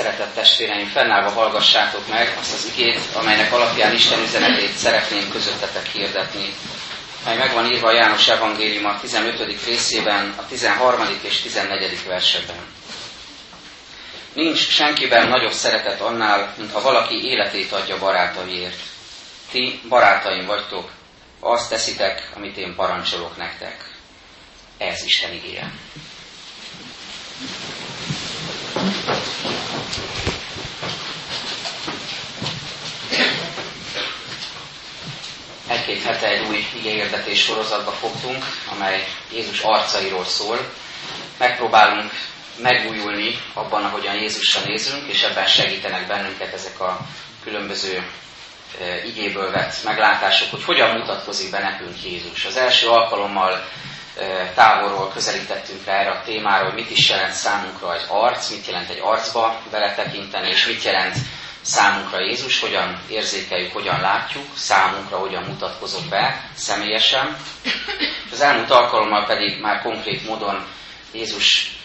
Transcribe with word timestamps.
szeretett 0.00 0.34
testvéreim, 0.34 0.86
fennállva 0.86 1.30
hallgassátok 1.30 2.08
meg 2.08 2.36
azt 2.40 2.52
az 2.52 2.72
igét, 2.76 3.00
amelynek 3.14 3.52
alapján 3.52 3.92
Isten 3.92 4.22
üzenetét 4.22 4.72
szeretném 4.76 5.30
közöttetek 5.30 5.86
hirdetni, 5.86 6.54
mely 7.24 7.36
meg 7.36 7.52
van 7.52 7.66
írva 7.66 7.88
a 7.88 7.92
János 7.92 8.28
Evangélium 8.28 8.84
a 8.84 9.00
15. 9.00 9.64
részében, 9.64 10.34
a 10.36 10.46
13. 10.46 11.18
és 11.22 11.40
14. 11.40 12.06
versekben. 12.06 12.56
Nincs 14.32 14.68
senkiben 14.68 15.28
nagyobb 15.28 15.52
szeretet 15.52 16.00
annál, 16.00 16.54
mint 16.56 16.72
ha 16.72 16.80
valaki 16.80 17.24
életét 17.24 17.72
adja 17.72 17.98
barátaiért. 17.98 18.80
Ti 19.50 19.80
barátaim 19.88 20.46
vagytok, 20.46 20.90
azt 21.40 21.68
teszitek, 21.68 22.30
amit 22.36 22.56
én 22.56 22.74
parancsolok 22.74 23.36
nektek. 23.36 23.94
Ez 24.78 25.04
Isten 25.04 25.32
igéje. 25.32 25.72
Egy-két 35.70 35.99
hete 36.10 36.28
egy 36.28 36.46
új 36.48 36.66
igényérdetés 36.74 37.42
sorozatba 37.42 37.90
fogtunk, 37.90 38.44
amely 38.72 39.04
Jézus 39.32 39.60
arcairól 39.60 40.24
szól. 40.24 40.58
Megpróbálunk 41.38 42.12
megújulni 42.56 43.38
abban, 43.54 43.84
ahogyan 43.84 44.14
Jézusra 44.14 44.60
nézünk, 44.64 45.06
és 45.06 45.22
ebben 45.22 45.46
segítenek 45.46 46.06
bennünket 46.06 46.52
ezek 46.52 46.80
a 46.80 47.00
különböző 47.42 48.06
e, 48.80 49.04
igéből 49.04 49.50
vett 49.50 49.84
meglátások, 49.84 50.50
hogy 50.50 50.64
hogyan 50.64 50.98
mutatkozik 50.98 51.50
be 51.50 51.58
nekünk 51.58 52.04
Jézus. 52.04 52.44
Az 52.44 52.56
első 52.56 52.88
alkalommal 52.88 53.68
e, 54.16 54.52
távolról 54.54 55.10
közelítettünk 55.12 55.84
rá 55.84 56.00
erre 56.00 56.10
a 56.10 56.22
témára, 56.24 56.64
hogy 56.64 56.74
mit 56.74 56.90
is 56.90 57.08
jelent 57.08 57.32
számunkra 57.32 57.94
egy 57.94 58.04
arc, 58.08 58.50
mit 58.50 58.66
jelent 58.66 58.90
egy 58.90 59.00
arcba 59.02 59.60
beletekinteni, 59.70 60.48
és 60.48 60.66
mit 60.66 60.82
jelent 60.82 61.16
számunkra 61.60 62.20
Jézus, 62.20 62.60
hogyan 62.60 63.00
érzékeljük, 63.08 63.72
hogyan 63.72 64.00
látjuk, 64.00 64.46
számunkra 64.54 65.18
hogyan 65.18 65.42
mutatkozott 65.42 66.08
be 66.08 66.50
személyesen. 66.54 67.36
Az 68.32 68.40
elmúlt 68.40 68.70
alkalommal 68.70 69.26
pedig 69.26 69.60
már 69.60 69.82
konkrét 69.82 70.26
módon 70.26 70.66
Jézus 71.12 71.78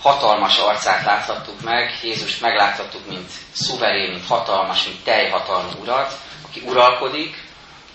hatalmas 0.00 0.58
arcát 0.58 1.04
láthattuk 1.04 1.60
meg, 1.60 1.98
Jézust 2.02 2.40
megláthattuk, 2.40 3.06
mint 3.08 3.30
szuverén, 3.52 4.10
mint 4.10 4.26
hatalmas, 4.26 4.84
mint 4.84 5.04
teljhatalmú 5.04 5.70
urat, 5.80 6.12
aki 6.46 6.62
uralkodik, 6.66 7.42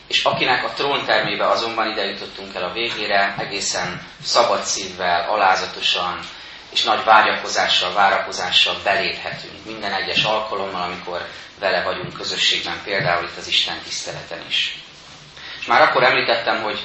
és 0.08 0.24
akinek 0.24 0.64
a 0.64 0.74
tróntermébe 0.74 1.48
azonban 1.48 1.92
ide 1.92 2.06
jutottunk 2.06 2.56
el 2.56 2.64
a 2.64 2.74
végére, 2.74 3.36
egészen 3.38 4.02
szabad 4.24 4.62
szívvel, 4.62 5.30
alázatosan, 5.30 6.20
és 6.70 6.84
nagy 6.84 7.04
vágyakozással, 7.04 7.94
várakozással 7.94 8.80
beléphetünk 8.84 9.66
minden 9.66 9.94
egyes 9.94 10.24
alkalommal, 10.24 10.82
amikor 10.82 11.28
vele 11.60 11.84
vagyunk 11.84 12.14
közösségben, 12.14 12.82
például 12.84 13.24
itt 13.24 13.38
az 13.38 13.48
Isten 13.48 13.80
tiszteleten 13.84 14.46
is. 14.48 14.80
És 15.60 15.66
már 15.66 15.82
akkor 15.82 16.04
említettem, 16.04 16.62
hogy 16.62 16.80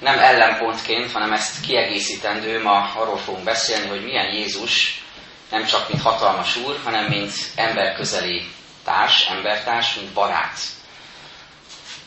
nem 0.00 0.18
ellenpontként, 0.18 1.12
hanem 1.12 1.32
ezt 1.32 1.60
kiegészítendő, 1.60 2.62
ma 2.62 2.92
arról 2.94 3.18
fogunk 3.18 3.44
beszélni, 3.44 3.88
hogy 3.88 4.04
milyen 4.04 4.32
Jézus 4.32 5.02
nem 5.50 5.64
csak 5.64 5.88
mint 5.88 6.02
hatalmas 6.02 6.56
úr, 6.56 6.80
hanem 6.84 7.04
mint 7.04 7.32
emberközeli 7.54 8.50
társ, 8.84 9.26
embertárs, 9.28 9.94
mint 9.94 10.12
barát. 10.12 10.58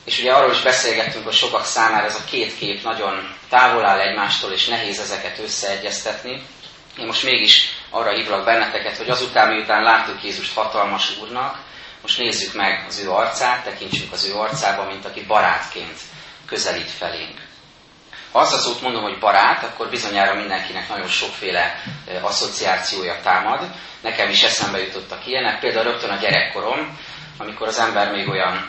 És 0.04 0.20
ugye 0.20 0.34
arról 0.34 0.52
is 0.52 0.62
beszélgettünk, 0.62 1.24
hogy 1.24 1.34
sokak 1.34 1.66
számára 1.66 2.06
ez 2.06 2.16
a 2.16 2.30
két 2.30 2.58
kép 2.58 2.84
nagyon 2.84 3.36
távol 3.50 3.86
áll 3.86 4.00
egymástól, 4.00 4.52
és 4.52 4.68
nehéz 4.68 5.00
ezeket 5.00 5.40
összeegyeztetni. 5.40 6.42
Én 6.98 7.06
most 7.06 7.24
mégis 7.24 7.70
arra 7.90 8.12
hívlak 8.12 8.46
benneteket, 8.46 8.98
hogy 8.98 9.10
azután, 9.10 9.54
miután 9.54 9.84
láttuk 9.84 10.24
Jézust 10.24 10.54
hatalmas 10.54 11.18
úrnak, 11.22 11.58
most 12.02 12.18
nézzük 12.18 12.54
meg 12.54 12.86
az 12.88 13.00
ő 13.00 13.10
arcát, 13.10 13.64
tekintsünk 13.64 14.12
az 14.12 14.26
ő 14.26 14.36
arcába, 14.36 14.84
mint 14.84 15.06
aki 15.06 15.26
barátként 15.26 16.00
közelít 16.46 16.92
felénk. 16.92 17.48
Ha 18.32 18.40
azt 18.40 18.54
az 18.54 18.64
szót 18.64 18.82
mondom, 18.82 19.04
hogy 19.04 19.20
barát, 19.20 19.64
akkor 19.64 19.90
bizonyára 19.90 20.34
mindenkinek 20.34 20.90
nagyon 20.90 21.08
sokféle 21.08 21.84
asszociációja 22.22 23.20
támad. 23.24 23.68
Nekem 24.02 24.30
is 24.30 24.44
eszembe 24.44 24.80
jutottak 24.80 25.28
ilyenek, 25.28 25.60
például 25.60 25.84
rögtön 25.84 26.10
a 26.10 26.20
gyerekkorom, 26.20 27.00
amikor 27.38 27.68
az 27.68 27.80
ember 27.80 28.12
még 28.12 28.30
olyan 28.30 28.68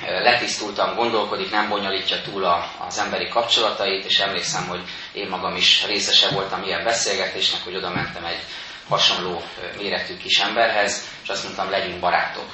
letisztultan 0.00 0.94
gondolkodik, 0.94 1.50
nem 1.50 1.68
bonyolítja 1.68 2.22
túl 2.22 2.44
a, 2.44 2.70
az 2.86 2.98
emberi 2.98 3.28
kapcsolatait, 3.28 4.04
és 4.04 4.18
emlékszem, 4.18 4.66
hogy 4.66 4.82
én 5.12 5.28
magam 5.28 5.56
is 5.56 5.86
részese 5.86 6.28
voltam 6.28 6.62
ilyen 6.62 6.84
beszélgetésnek, 6.84 7.64
hogy 7.64 7.76
oda 7.76 7.90
mentem 7.90 8.24
egy 8.24 8.40
hasonló 8.88 9.42
méretű 9.78 10.16
kis 10.16 10.38
emberhez, 10.38 11.08
és 11.22 11.28
azt 11.28 11.42
mondtam, 11.44 11.70
legyünk 11.70 12.00
barátok. 12.00 12.50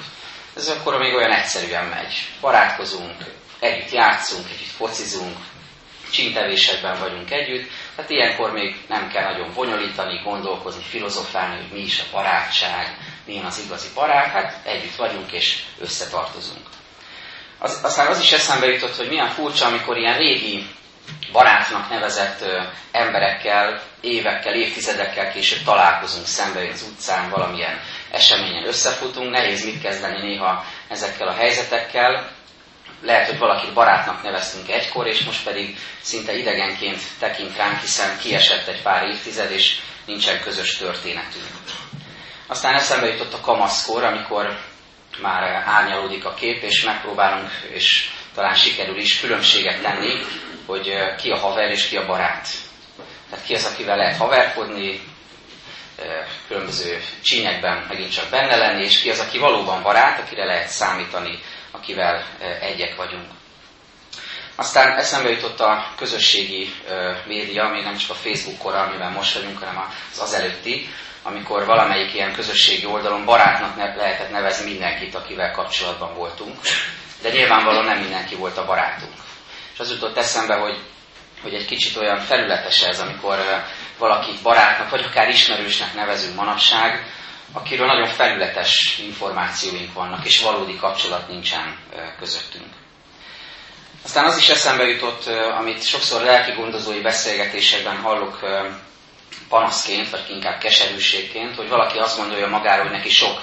Ez 0.55 0.67
akkor 0.67 0.97
még 0.97 1.13
olyan 1.13 1.31
egyszerűen 1.31 1.85
megy. 1.85 2.13
Barátkozunk, 2.41 3.15
együtt 3.59 3.91
játszunk, 3.91 4.45
együtt 4.49 4.75
focizunk, 4.75 5.37
csintevésekben 6.11 6.99
vagyunk 6.99 7.31
együtt, 7.31 7.69
tehát 7.95 8.11
ilyenkor 8.11 8.51
még 8.51 8.75
nem 8.87 9.09
kell 9.09 9.23
nagyon 9.23 9.53
bonyolítani, 9.53 10.21
gondolkozni, 10.23 10.83
filozofálni, 10.83 11.55
hogy 11.61 11.71
mi 11.71 11.79
is 11.79 11.99
a 11.99 12.03
barátság, 12.11 12.97
milyen 13.25 13.45
az 13.45 13.61
igazi 13.65 13.87
barát, 13.93 14.31
hát 14.31 14.65
együtt 14.65 14.95
vagyunk 14.95 15.31
és 15.31 15.63
összetartozunk. 15.79 16.67
Az, 17.63 17.79
aztán 17.83 18.07
az 18.07 18.19
is 18.19 18.31
eszembe 18.31 18.65
jutott, 18.65 18.95
hogy 18.95 19.07
milyen 19.07 19.29
furcsa, 19.29 19.65
amikor 19.65 19.97
ilyen 19.97 20.17
régi 20.17 20.67
barátnak 21.31 21.89
nevezett 21.89 22.41
ö, 22.41 22.61
emberekkel, 22.91 23.81
évekkel, 24.01 24.53
évtizedekkel 24.53 25.31
később 25.31 25.63
találkozunk 25.63 26.25
szembe 26.25 26.69
az 26.73 26.85
utcán, 26.91 27.29
valamilyen 27.29 27.79
eseményen 28.11 28.67
összefutunk, 28.67 29.31
nehéz 29.31 29.65
mit 29.65 29.81
kezdeni 29.81 30.27
néha 30.27 30.65
ezekkel 30.87 31.27
a 31.27 31.33
helyzetekkel. 31.33 32.29
Lehet, 33.01 33.27
hogy 33.27 33.37
valakit 33.37 33.73
barátnak 33.73 34.23
neveztünk 34.23 34.69
egykor, 34.69 35.07
és 35.07 35.23
most 35.23 35.43
pedig 35.43 35.77
szinte 36.01 36.37
idegenként 36.37 37.01
tekint 37.19 37.57
ránk, 37.57 37.79
hiszen 37.79 38.17
kiesett 38.19 38.67
egy 38.67 38.81
pár 38.81 39.03
évtized, 39.03 39.51
és 39.51 39.79
nincsen 40.05 40.41
közös 40.41 40.77
történetünk. 40.77 41.45
Aztán 42.47 42.73
eszembe 42.73 43.07
jutott 43.07 43.33
a 43.33 43.41
kamaszkor, 43.41 44.03
amikor 44.03 44.57
már 45.21 45.63
árnyalódik 45.65 46.25
a 46.25 46.33
kép, 46.33 46.63
és 46.63 46.83
megpróbálunk, 46.83 47.49
és 47.69 48.09
talán 48.35 48.55
sikerül 48.55 48.97
is 48.97 49.19
különbséget 49.19 49.81
tenni, 49.81 50.13
hogy 50.65 50.93
ki 51.17 51.29
a 51.29 51.37
haver 51.37 51.71
és 51.71 51.87
ki 51.87 51.97
a 51.97 52.05
barát. 52.05 52.47
Tehát 53.29 53.45
ki 53.45 53.53
az, 53.55 53.65
akivel 53.65 53.97
lehet 53.97 54.17
haverkodni, 54.17 54.99
különböző 56.47 57.03
csínyekben 57.21 57.85
megint 57.89 58.13
csak 58.13 58.29
benne 58.29 58.55
lenni, 58.55 58.83
és 58.83 59.01
ki 59.01 59.09
az, 59.09 59.19
aki 59.19 59.37
valóban 59.37 59.83
barát, 59.83 60.19
akire 60.19 60.45
lehet 60.45 60.67
számítani, 60.67 61.39
akivel 61.71 62.25
egyek 62.61 62.95
vagyunk. 62.95 63.25
Aztán 64.55 64.97
eszembe 64.97 65.29
jutott 65.29 65.59
a 65.59 65.93
közösségi 65.97 66.73
média, 67.25 67.63
ami 67.63 67.81
nem 67.81 67.97
csak 67.97 68.09
a 68.09 68.13
Facebook 68.13 68.57
kor, 68.57 68.75
amiben 68.75 69.11
most 69.11 69.33
vagyunk, 69.33 69.59
hanem 69.59 69.93
az 70.19 70.33
előtti, 70.33 70.89
amikor 71.23 71.65
valamelyik 71.65 72.13
ilyen 72.13 72.33
közösségi 72.33 72.85
oldalon 72.85 73.25
barátnak 73.25 73.75
ne, 73.75 73.95
lehetett 73.95 74.31
nevezni 74.31 74.71
mindenkit, 74.71 75.15
akivel 75.15 75.51
kapcsolatban 75.51 76.13
voltunk, 76.15 76.59
de 77.21 77.29
nyilvánvalóan 77.29 77.85
nem 77.85 77.99
mindenki 77.99 78.35
volt 78.35 78.57
a 78.57 78.65
barátunk. 78.65 79.13
És 79.73 79.79
az 79.79 79.91
jutott 79.91 80.17
eszembe, 80.17 80.55
hogy, 80.55 80.79
hogy 81.41 81.53
egy 81.53 81.65
kicsit 81.65 81.95
olyan 81.97 82.19
felületes 82.19 82.81
ez, 82.81 82.99
amikor 82.99 83.37
valakit 83.97 84.41
barátnak, 84.41 84.89
vagy 84.89 85.03
akár 85.03 85.29
ismerősnek 85.29 85.93
nevezünk 85.93 86.35
manapság, 86.35 87.05
akiről 87.53 87.85
nagyon 87.85 88.07
felületes 88.07 88.99
információink 89.05 89.93
vannak, 89.93 90.25
és 90.25 90.41
valódi 90.41 90.77
kapcsolat 90.77 91.27
nincsen 91.27 91.77
közöttünk. 92.19 92.73
Aztán 94.03 94.25
az 94.25 94.37
is 94.37 94.49
eszembe 94.49 94.83
jutott, 94.83 95.25
amit 95.57 95.83
sokszor 95.83 96.21
lelki 96.21 96.51
gondozói 96.51 97.01
beszélgetésekben 97.01 97.97
hallok 97.97 98.39
panaszként, 99.51 100.09
vagy 100.09 100.25
inkább 100.29 100.59
keserűségként, 100.59 101.55
hogy 101.55 101.67
valaki 101.69 101.97
azt 101.97 102.17
gondolja 102.17 102.47
magáról, 102.47 102.83
hogy 102.83 102.97
neki 102.97 103.09
sok 103.09 103.41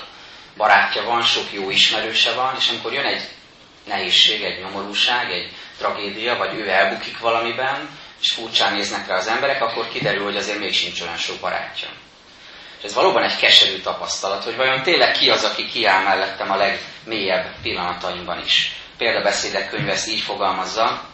barátja 0.56 1.02
van, 1.04 1.22
sok 1.22 1.52
jó 1.52 1.70
ismerőse 1.70 2.32
van, 2.32 2.54
és 2.58 2.68
amikor 2.68 2.92
jön 2.92 3.04
egy 3.04 3.22
nehézség, 3.86 4.42
egy 4.42 4.60
nyomorúság, 4.60 5.30
egy 5.30 5.52
tragédia, 5.78 6.36
vagy 6.36 6.54
ő 6.54 6.68
elbukik 6.68 7.18
valamiben, 7.18 7.88
és 8.20 8.32
furcsán 8.32 8.72
néznek 8.72 9.06
rá 9.06 9.16
az 9.16 9.26
emberek, 9.26 9.62
akkor 9.62 9.88
kiderül, 9.88 10.24
hogy 10.24 10.36
azért 10.36 10.58
még 10.58 10.74
sincs 10.74 11.00
olyan 11.00 11.16
sok 11.16 11.40
barátja. 11.40 11.88
És 12.78 12.84
ez 12.84 12.94
valóban 12.94 13.22
egy 13.22 13.36
keserű 13.36 13.80
tapasztalat, 13.80 14.44
hogy 14.44 14.56
vajon 14.56 14.82
tényleg 14.82 15.12
ki 15.12 15.30
az, 15.30 15.44
aki 15.44 15.68
kiáll 15.68 16.02
mellettem 16.02 16.50
a 16.50 16.56
legmélyebb 16.56 17.54
pillanataimban 17.62 18.44
is. 18.44 18.72
Példabeszédek 18.96 19.70
könyve 19.70 19.92
ezt 19.92 20.08
így 20.08 20.20
fogalmazza, 20.20 21.08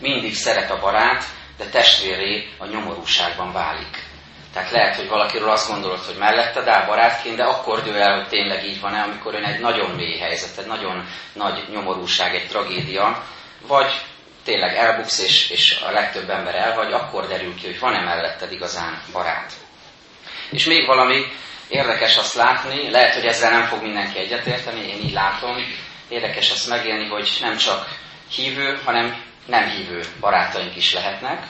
mindig 0.00 0.34
szeret 0.34 0.70
a 0.70 0.80
barát, 0.80 1.24
de 1.56 1.64
testvéré 1.64 2.48
a 2.58 2.66
nyomorúságban 2.66 3.52
válik. 3.52 4.12
Tehát 4.54 4.70
lehet, 4.70 4.96
hogy 4.96 5.08
valakiről 5.08 5.50
azt 5.50 5.68
gondolod, 5.68 5.98
hogy 5.98 6.16
mellette 6.16 6.70
áll 6.70 6.86
barátként, 6.86 7.36
de 7.36 7.44
akkor 7.44 7.82
dől 7.82 7.96
el, 7.96 8.14
hogy 8.14 8.28
tényleg 8.28 8.64
így 8.64 8.80
van-e, 8.80 9.02
amikor 9.02 9.34
ön 9.34 9.44
egy 9.44 9.60
nagyon 9.60 9.90
mély 9.90 10.18
helyzet, 10.18 10.58
egy 10.58 10.66
nagyon 10.66 11.08
nagy 11.32 11.64
nyomorúság, 11.70 12.34
egy 12.34 12.48
tragédia, 12.48 13.22
vagy 13.66 14.00
tényleg 14.44 14.76
elbuksz, 14.76 15.18
és, 15.18 15.50
és 15.50 15.80
a 15.88 15.90
legtöbb 15.90 16.30
ember 16.30 16.54
elhagy, 16.54 16.92
akkor 16.92 17.26
derül 17.26 17.54
ki, 17.54 17.66
hogy 17.66 17.78
van-e 17.78 18.00
melletted 18.00 18.52
igazán 18.52 19.02
barát. 19.12 19.52
És 20.50 20.64
még 20.64 20.86
valami, 20.86 21.24
érdekes 21.68 22.16
azt 22.16 22.34
látni, 22.34 22.90
lehet, 22.90 23.14
hogy 23.14 23.26
ezzel 23.26 23.50
nem 23.50 23.66
fog 23.66 23.82
mindenki 23.82 24.18
egyetérteni, 24.18 24.88
én 24.88 25.02
így 25.02 25.12
látom, 25.12 25.56
érdekes 26.08 26.50
azt 26.50 26.68
megélni, 26.68 27.08
hogy 27.08 27.38
nem 27.40 27.56
csak 27.56 27.98
hívő, 28.30 28.80
hanem 28.84 29.22
nem 29.46 29.68
hívő 29.68 30.00
barátaink 30.20 30.76
is 30.76 30.94
lehetnek. 30.94 31.46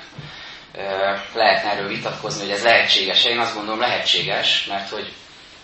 Lehetne 1.34 1.70
erről 1.70 1.88
vitatkozni, 1.88 2.40
hogy 2.42 2.50
ez 2.50 2.62
lehetséges. 2.62 3.24
Én 3.24 3.38
azt 3.38 3.54
gondolom 3.54 3.80
lehetséges, 3.80 4.66
mert 4.66 4.88
hogy 4.88 5.12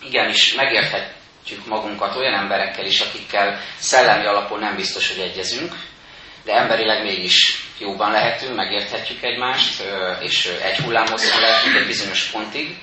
igenis 0.03 0.53
megérthetjük 0.53 1.65
magunkat 1.65 2.15
olyan 2.15 2.33
emberekkel 2.33 2.85
is, 2.85 2.99
akikkel 2.99 3.59
szellemi 3.77 4.25
alapon 4.25 4.59
nem 4.59 4.75
biztos, 4.75 5.07
hogy 5.07 5.23
egyezünk, 5.23 5.75
de 6.43 6.53
emberileg 6.53 7.03
mégis 7.03 7.65
jóban 7.77 8.11
lehetünk, 8.11 8.55
megérthetjük 8.55 9.23
egymást, 9.23 9.83
és 10.19 10.45
egy 10.61 10.77
hullámhosszon 10.77 11.41
lehetünk 11.41 11.75
egy 11.75 11.85
bizonyos 11.85 12.23
pontig. 12.23 12.77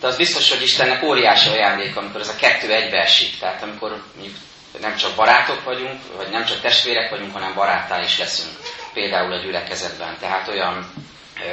De 0.00 0.06
az 0.06 0.16
biztos, 0.16 0.50
hogy 0.50 0.62
Istennek 0.62 1.02
óriási 1.02 1.48
ajándék, 1.48 1.96
amikor 1.96 2.20
ez 2.20 2.28
a 2.28 2.36
kettő 2.36 2.72
egybe 2.72 3.00
esik. 3.00 3.38
Tehát 3.38 3.62
amikor 3.62 4.02
nem 4.80 4.96
csak 4.96 5.14
barátok 5.14 5.64
vagyunk, 5.64 6.00
vagy 6.16 6.30
nem 6.30 6.44
csak 6.44 6.60
testvérek 6.60 7.10
vagyunk, 7.10 7.32
hanem 7.32 7.54
barátá 7.54 8.02
is 8.02 8.18
leszünk. 8.18 8.56
Például 8.92 9.32
a 9.32 9.42
gyülekezetben. 9.42 10.16
Tehát 10.20 10.48
olyan 10.48 10.92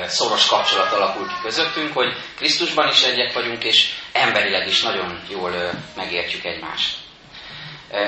szoros 0.07 0.47
kapcsolat 0.47 0.91
alakul 0.91 1.27
ki 1.27 1.33
közöttünk, 1.41 1.93
hogy 1.93 2.13
Krisztusban 2.37 2.87
is 2.87 3.03
egyek 3.03 3.33
vagyunk, 3.33 3.63
és 3.63 3.91
emberileg 4.11 4.67
is 4.67 4.81
nagyon 4.81 5.21
jól 5.29 5.71
megértjük 5.95 6.43
egymást. 6.43 6.97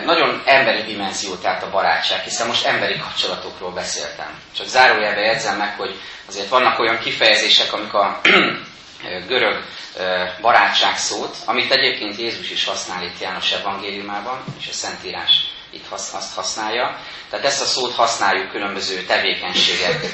Nagyon 0.05 0.41
emberi 0.45 0.83
dimenzió, 0.83 1.35
tehát 1.35 1.63
a 1.63 1.69
barátság, 1.69 2.23
hiszen 2.23 2.47
most 2.47 2.65
emberi 2.65 2.97
kapcsolatokról 2.97 3.71
beszéltem. 3.71 4.41
Csak 4.55 4.67
zárójelbe 4.67 5.21
jegyzem 5.21 5.57
meg, 5.57 5.75
hogy 5.77 5.95
azért 6.27 6.49
vannak 6.49 6.79
olyan 6.79 6.99
kifejezések, 6.99 7.73
amik 7.73 7.93
a 7.93 8.21
görög 9.27 9.63
barátság 10.41 10.97
szót, 10.97 11.35
amit 11.45 11.71
egyébként 11.71 12.17
Jézus 12.17 12.51
is 12.51 12.65
használ 12.65 13.03
itt 13.03 13.19
János 13.19 13.51
evangéliumában, 13.51 14.43
és 14.59 14.67
a 14.67 14.73
Szentírás 14.73 15.31
itt 15.71 15.85
azt 15.89 16.35
használja. 16.35 16.99
Tehát 17.29 17.45
ezt 17.45 17.61
a 17.61 17.65
szót 17.65 17.93
használjuk 17.93 18.51
különböző 18.51 19.03
tevékenységek 19.03 20.05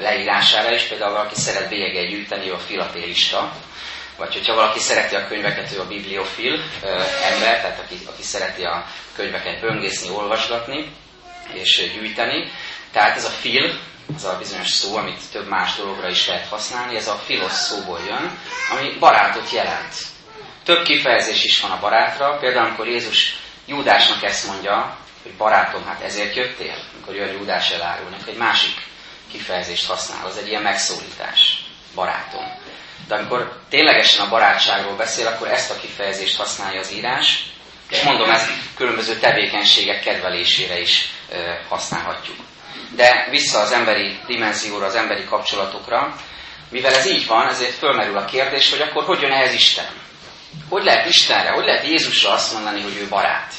leírására 0.00 0.74
is, 0.74 0.82
például 0.82 1.12
valaki 1.12 1.34
szeret 1.34 1.68
bélyeget 1.68 2.08
gyűjteni, 2.08 2.48
a 2.48 2.58
filatélista, 2.58 3.52
vagy 4.16 4.32
hogyha 4.32 4.54
valaki 4.54 4.78
szereti 4.78 5.14
a 5.14 5.26
könyveket, 5.26 5.72
ő 5.72 5.80
a 5.80 5.86
bibliofil 5.86 6.60
ember, 7.32 7.60
tehát 7.60 7.78
aki, 7.78 7.98
aki 8.06 8.22
szereti 8.22 8.62
a 8.62 8.86
könyveket 9.16 9.60
böngészni, 9.60 10.10
olvasgatni 10.10 10.92
és 11.52 11.90
gyűjteni. 11.94 12.50
Tehát 12.92 13.16
ez 13.16 13.24
a 13.24 13.28
fil, 13.28 13.78
az 14.14 14.24
a 14.24 14.38
bizonyos 14.38 14.68
szó, 14.68 14.96
amit 14.96 15.20
több 15.32 15.48
más 15.48 15.76
dologra 15.76 16.08
is 16.08 16.26
lehet 16.26 16.48
használni, 16.48 16.96
ez 16.96 17.08
a 17.08 17.14
filos 17.14 17.52
szóból 17.52 18.00
jön, 18.06 18.38
ami 18.70 18.96
barátot 18.98 19.50
jelent. 19.50 19.94
Több 20.64 20.82
kifejezés 20.82 21.44
is 21.44 21.60
van 21.60 21.70
a 21.70 21.80
barátra, 21.80 22.38
például 22.38 22.66
amikor 22.66 22.88
Jézus 22.88 23.36
Júdásnak 23.66 24.22
ezt 24.22 24.46
mondja, 24.46 24.96
hogy 25.22 25.32
barátom, 25.32 25.84
hát 25.86 26.00
ezért 26.02 26.34
jöttél, 26.34 26.84
amikor 26.94 27.14
jön 27.14 27.32
Júdás 27.32 27.70
elárulnak, 27.70 28.28
egy 28.28 28.36
másik 28.36 28.88
kifejezést 29.32 29.86
használ, 29.86 30.26
az 30.26 30.36
egy 30.36 30.48
ilyen 30.48 30.62
megszólítás, 30.62 31.64
barátom. 31.94 32.44
De 33.08 33.14
amikor 33.14 33.60
ténylegesen 33.68 34.26
a 34.26 34.28
barátságról 34.28 34.96
beszél, 34.96 35.26
akkor 35.26 35.48
ezt 35.48 35.70
a 35.70 35.76
kifejezést 35.80 36.36
használja 36.36 36.80
az 36.80 36.92
írás, 36.92 37.44
és 37.90 38.02
mondom, 38.02 38.30
ezt 38.30 38.50
különböző 38.76 39.18
tevékenységek 39.18 40.00
kedvelésére 40.00 40.80
is 40.80 41.10
használhatjuk. 41.68 42.36
De 42.96 43.26
vissza 43.30 43.58
az 43.58 43.72
emberi 43.72 44.18
dimenzióra, 44.26 44.86
az 44.86 44.94
emberi 44.94 45.24
kapcsolatokra, 45.24 46.16
mivel 46.70 46.94
ez 46.94 47.06
így 47.06 47.26
van, 47.26 47.48
ezért 47.48 47.74
fölmerül 47.74 48.16
a 48.16 48.24
kérdés, 48.24 48.70
hogy 48.70 48.80
akkor 48.80 49.04
hogy 49.04 49.20
jön 49.20 49.32
ehhez 49.32 49.54
Isten? 49.54 49.86
Hogy 50.68 50.84
lehet 50.84 51.08
Istenre, 51.08 51.50
hogy 51.50 51.64
lehet 51.64 51.86
Jézusra 51.86 52.30
azt 52.30 52.52
mondani, 52.52 52.82
hogy 52.82 52.96
ő 52.96 53.08
barát? 53.08 53.54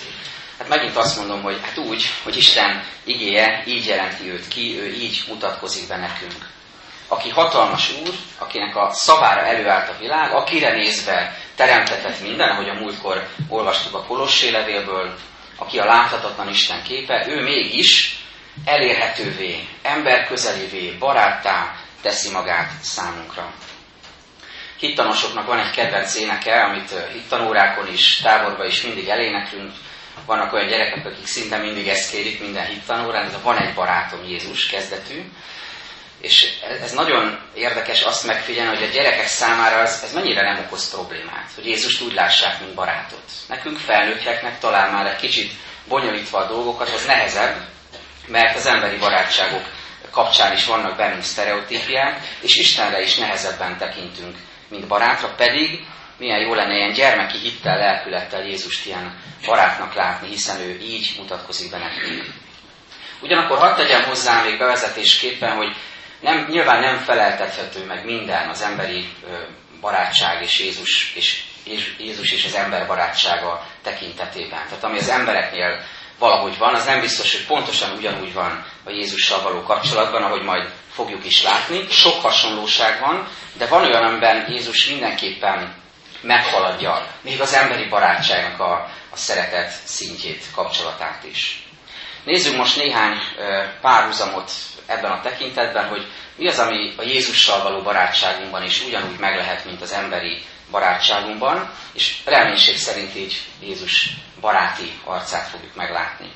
Megint 0.72 0.96
azt 0.96 1.18
mondom, 1.18 1.42
hogy 1.42 1.60
hát 1.64 1.78
úgy, 1.78 2.10
hogy 2.24 2.38
Isten 2.38 2.84
igéje 3.04 3.64
így 3.66 3.86
jelenti 3.86 4.32
őt 4.32 4.48
ki, 4.48 4.80
ő 4.80 4.94
így 4.94 5.24
mutatkozik 5.28 5.88
be 5.88 5.98
nekünk. 5.98 6.50
Aki 7.08 7.30
hatalmas 7.30 7.92
úr, 8.02 8.14
akinek 8.38 8.76
a 8.76 8.90
szavára 8.92 9.46
előállt 9.46 9.90
a 9.90 9.98
világ, 10.00 10.32
akire 10.32 10.72
nézve 10.72 11.38
teremtetett 11.56 12.22
minden, 12.22 12.50
ahogy 12.50 12.70
a 12.70 12.74
múltkor 12.74 13.28
olvastuk 13.48 13.96
a 13.96 14.04
Kolossé 14.04 14.50
levélből, 14.50 15.16
aki 15.58 15.80
a 15.80 15.86
láthatatlan 15.86 16.50
Isten 16.50 16.84
képe, 16.84 17.26
ő 17.28 17.42
mégis 17.42 18.20
elérhetővé, 18.66 19.68
ember 19.82 20.28
közelévé, 20.28 20.92
baráttá 21.00 21.76
teszi 22.02 22.32
magát 22.32 22.72
számunkra. 22.82 23.54
Hittanosoknak 24.78 25.48
van 25.48 25.60
egy 25.60 25.72
kedvenc 25.72 26.16
éneke, 26.16 26.64
amit 26.64 26.94
hittanórákon 27.14 27.88
is, 27.88 28.16
táborban 28.16 28.68
is 28.68 28.82
mindig 28.82 29.08
eléneklünk. 29.08 29.72
Vannak 30.26 30.54
olyan 30.54 30.68
gyerekek, 30.68 31.06
akik 31.06 31.26
szinte 31.26 31.58
mindig 31.58 31.88
ezt 31.88 32.12
kérik 32.12 32.40
minden 32.40 32.66
hittanórán, 32.66 33.32
de 33.32 33.38
van 33.38 33.58
egy 33.58 33.74
barátom 33.74 34.24
Jézus 34.24 34.68
kezdetű. 34.68 35.32
És 36.22 36.60
ez 36.82 36.92
nagyon 36.92 37.40
érdekes 37.54 38.02
azt 38.02 38.26
megfigyelni, 38.26 38.78
hogy 38.78 38.88
a 38.88 38.92
gyerekek 38.92 39.28
számára 39.28 39.82
ez, 39.82 40.02
ez 40.04 40.14
mennyire 40.14 40.42
nem 40.42 40.64
okoz 40.66 40.90
problémát, 40.90 41.50
hogy 41.56 41.66
Jézust 41.66 42.02
úgy 42.02 42.14
lássák, 42.14 42.60
mint 42.60 42.74
barátot. 42.74 43.24
Nekünk 43.48 43.78
felnőtteknek 43.78 44.60
talán 44.60 44.94
már 44.94 45.06
egy 45.06 45.16
kicsit 45.16 45.52
bonyolítva 45.88 46.38
a 46.38 46.48
dolgokat, 46.48 46.90
az 46.90 47.06
nehezebb, 47.06 47.56
mert 48.28 48.56
az 48.56 48.66
emberi 48.66 48.98
barátságok 48.98 49.64
kapcsán 50.12 50.54
is 50.54 50.66
vannak 50.66 50.98
bennünk 50.98 51.24
sztereotípiák, 51.24 52.20
és 52.42 52.56
Istenre 52.56 53.02
is 53.02 53.16
nehezebben 53.16 53.78
tekintünk, 53.78 54.38
mint 54.68 54.88
barátra, 54.88 55.34
pedig 55.36 55.86
milyen 56.22 56.40
jó 56.40 56.54
lenne 56.54 56.76
ilyen 56.76 56.94
gyermeki 56.94 57.38
hittel, 57.38 57.78
lelkülettel 57.78 58.46
Jézust 58.46 58.86
ilyen 58.86 59.20
barátnak 59.46 59.94
látni, 59.94 60.28
hiszen 60.28 60.60
ő 60.60 60.80
így 60.82 61.16
mutatkozik 61.18 61.72
be 61.72 61.78
nekünk. 61.78 62.26
Ugyanakkor 63.22 63.58
hadd 63.58 63.76
tegyem 63.76 64.04
hozzá 64.04 64.44
még 64.44 64.58
bevezetésképpen, 64.58 65.56
hogy 65.56 65.76
nem, 66.20 66.48
nyilván 66.50 66.80
nem 66.80 66.98
feleltethető 66.98 67.86
meg 67.86 68.06
minden 68.06 68.50
az 68.50 68.62
emberi 68.62 69.08
barátság 69.82 70.42
és 70.42 70.60
Jézus 70.60 71.14
és, 71.16 71.44
Jézus 71.98 72.32
és 72.32 72.46
az 72.46 72.56
ember 72.56 72.88
barátsága 72.88 73.66
tekintetében. 73.84 74.64
Tehát 74.68 74.84
ami 74.84 74.98
az 74.98 75.10
embereknél 75.10 75.84
valahogy 76.20 76.58
van, 76.58 76.74
az 76.74 76.86
nem 76.86 77.00
biztos, 77.00 77.36
hogy 77.36 77.46
pontosan 77.46 77.98
ugyanúgy 77.98 78.34
van 78.34 78.66
a 78.84 78.90
Jézussal 78.90 79.42
való 79.42 79.62
kapcsolatban, 79.62 80.24
ahogy 80.24 80.44
majd 80.44 80.70
fogjuk 80.92 81.26
is 81.26 81.44
látni. 81.44 81.88
Sok 81.90 82.22
hasonlóság 82.22 83.00
van, 83.00 83.28
de 83.58 83.68
van 83.68 83.84
olyan, 83.84 84.04
amiben 84.04 84.50
Jézus 84.50 84.88
mindenképpen 84.90 85.81
meghaladja 86.22 87.08
még 87.22 87.42
az 87.42 87.54
emberi 87.54 87.88
barátságnak 87.88 88.60
a, 88.60 88.74
a 89.10 89.16
szeretet 89.16 89.72
szintjét, 89.84 90.46
kapcsolatát 90.56 91.24
is. 91.24 91.66
Nézzük 92.24 92.56
most 92.58 92.78
néhány 92.78 93.18
párhuzamot 93.82 94.52
ebben 94.86 95.12
a 95.12 95.22
tekintetben, 95.22 95.88
hogy 95.88 96.08
mi 96.36 96.48
az, 96.48 96.60
ami 96.60 96.94
a 96.98 97.02
Jézussal 97.02 97.64
való 97.64 97.82
barátságunkban 97.82 98.64
is 98.64 98.84
ugyanúgy 98.86 99.20
meg 99.20 99.36
lehet, 99.36 99.66
mint 99.66 99.82
az 99.82 99.92
emberi 99.92 100.44
barátságunkban, 100.72 101.72
és 101.94 102.18
reménység 102.26 102.78
szerint 102.78 103.16
így 103.16 103.42
Jézus 103.62 104.10
baráti 104.40 104.92
arcát 105.04 105.48
fogjuk 105.48 105.76
meglátni. 105.76 106.32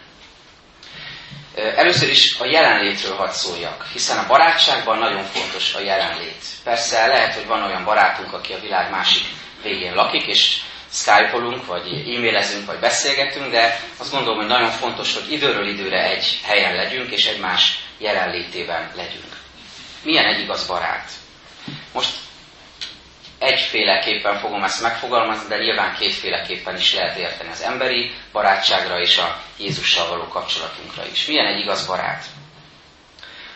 Először 1.56 2.10
is 2.10 2.40
a 2.40 2.46
jelenlétről 2.46 3.16
hadd 3.16 3.32
szóljak, 3.32 3.86
hiszen 3.94 4.18
a 4.18 4.28
barátságban 4.28 4.98
nagyon 4.98 5.24
fontos 5.24 5.74
a 5.74 5.80
jelenlét. 5.80 6.44
Persze 6.64 7.06
lehet, 7.06 7.34
hogy 7.34 7.46
van 7.46 7.64
olyan 7.64 7.84
barátunk, 7.84 8.34
aki 8.34 8.54
a 8.54 8.60
világ 8.60 8.90
másik 8.92 9.24
végén 9.66 9.94
lakik, 9.94 10.26
és 10.26 10.62
skype-olunk, 10.92 11.66
vagy 11.66 11.88
e-mailezünk, 11.88 12.66
vagy 12.66 12.80
beszélgetünk, 12.80 13.52
de 13.52 13.80
azt 13.98 14.12
gondolom, 14.12 14.38
hogy 14.38 14.48
nagyon 14.48 14.70
fontos, 14.70 15.14
hogy 15.14 15.32
időről 15.32 15.68
időre 15.68 16.10
egy 16.10 16.40
helyen 16.44 16.76
legyünk, 16.76 17.12
és 17.12 17.26
egymás 17.26 17.80
jelenlétében 17.98 18.92
legyünk. 18.96 19.34
Milyen 20.04 20.26
egy 20.26 20.40
igaz 20.40 20.68
barát? 20.68 21.12
Most 21.94 22.16
egyféleképpen 23.40 24.40
fogom 24.40 24.64
ezt 24.64 24.82
megfogalmazni, 24.82 25.48
de 25.48 25.58
nyilván 25.58 25.96
kétféleképpen 25.96 26.76
is 26.78 26.94
lehet 26.94 27.18
érteni 27.18 27.50
az 27.50 27.62
emberi 27.62 28.12
barátságra 28.32 29.00
és 29.00 29.18
a 29.18 29.42
Jézussal 29.58 30.08
való 30.08 30.28
kapcsolatunkra 30.28 31.06
is. 31.12 31.26
Milyen 31.26 31.46
egy 31.46 31.60
igaz 31.60 31.88
barát? 31.88 32.26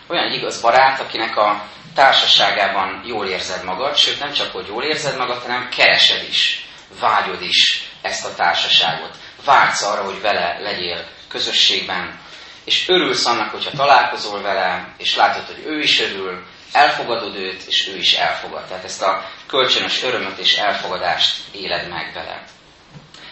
Olyan 0.07 0.27
egy 0.27 0.35
igaz 0.35 0.61
barát, 0.61 0.99
akinek 0.99 1.37
a 1.37 1.67
társaságában 1.95 3.03
jól 3.05 3.25
érzed 3.25 3.63
magad, 3.63 3.97
sőt 3.97 4.19
nem 4.19 4.33
csak, 4.33 4.51
hogy 4.51 4.67
jól 4.67 4.83
érzed 4.83 5.17
magad, 5.17 5.41
hanem 5.41 5.69
keresed 5.69 6.23
is, 6.29 6.65
vágyod 6.99 7.41
is 7.41 7.89
ezt 8.01 8.25
a 8.25 8.35
társaságot. 8.35 9.17
Vágysz 9.45 9.81
arra, 9.81 10.03
hogy 10.03 10.21
vele 10.21 10.59
legyél 10.59 11.07
közösségben, 11.27 12.19
és 12.63 12.87
örülsz 12.87 13.25
annak, 13.25 13.51
hogyha 13.51 13.71
találkozol 13.71 14.41
vele, 14.41 14.93
és 14.97 15.15
látod, 15.15 15.45
hogy 15.45 15.63
ő 15.65 15.79
is 15.79 15.99
örül, 15.99 16.43
elfogadod 16.71 17.35
őt, 17.35 17.63
és 17.67 17.87
ő 17.87 17.97
is 17.97 18.13
elfogad. 18.13 18.65
Tehát 18.65 18.83
ezt 18.83 19.01
a 19.01 19.29
kölcsönös 19.47 20.03
örömöt 20.03 20.37
és 20.37 20.55
elfogadást 20.55 21.37
éled 21.51 21.89
meg 21.89 22.11
vele. 22.13 22.43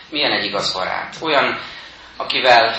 Milyen 0.10 0.32
egy 0.32 0.46
igaz 0.46 0.74
barát? 0.74 1.16
Olyan, 1.22 1.62
akivel 2.18 2.76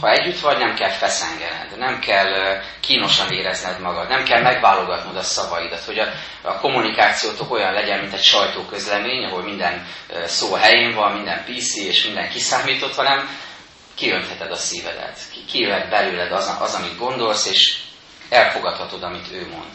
ha 0.00 0.10
együtt 0.10 0.40
vagy, 0.40 0.58
nem 0.58 0.74
kell 0.74 0.90
feszengened, 0.90 1.78
nem 1.78 1.98
kell 1.98 2.60
kínosan 2.80 3.32
érezned 3.32 3.80
magad, 3.80 4.08
nem 4.08 4.24
kell 4.24 4.42
megválogatnod 4.42 5.16
a 5.16 5.22
szavaidat, 5.22 5.84
hogy 5.84 5.98
a, 5.98 6.08
a 6.42 6.58
kommunikációtok 6.58 7.52
olyan 7.52 7.72
legyen, 7.72 7.98
mint 7.98 8.12
egy 8.12 8.22
sajtóközlemény, 8.22 9.24
ahol 9.24 9.42
minden 9.42 9.86
szó 10.24 10.54
helyén 10.54 10.94
van, 10.94 11.12
minden 11.12 11.44
PC 11.44 11.76
és 11.76 12.04
minden 12.04 12.28
kiszámított, 12.28 12.94
hanem 12.94 13.28
kiöntheted 13.94 14.50
a 14.50 14.56
szívedet, 14.56 15.18
kijöhet 15.48 15.88
belőled 15.90 16.32
az, 16.32 16.56
az, 16.60 16.74
amit 16.74 16.98
gondolsz, 16.98 17.46
és 17.46 17.78
elfogadhatod, 18.28 19.02
amit 19.02 19.32
ő 19.32 19.48
mond. 19.48 19.70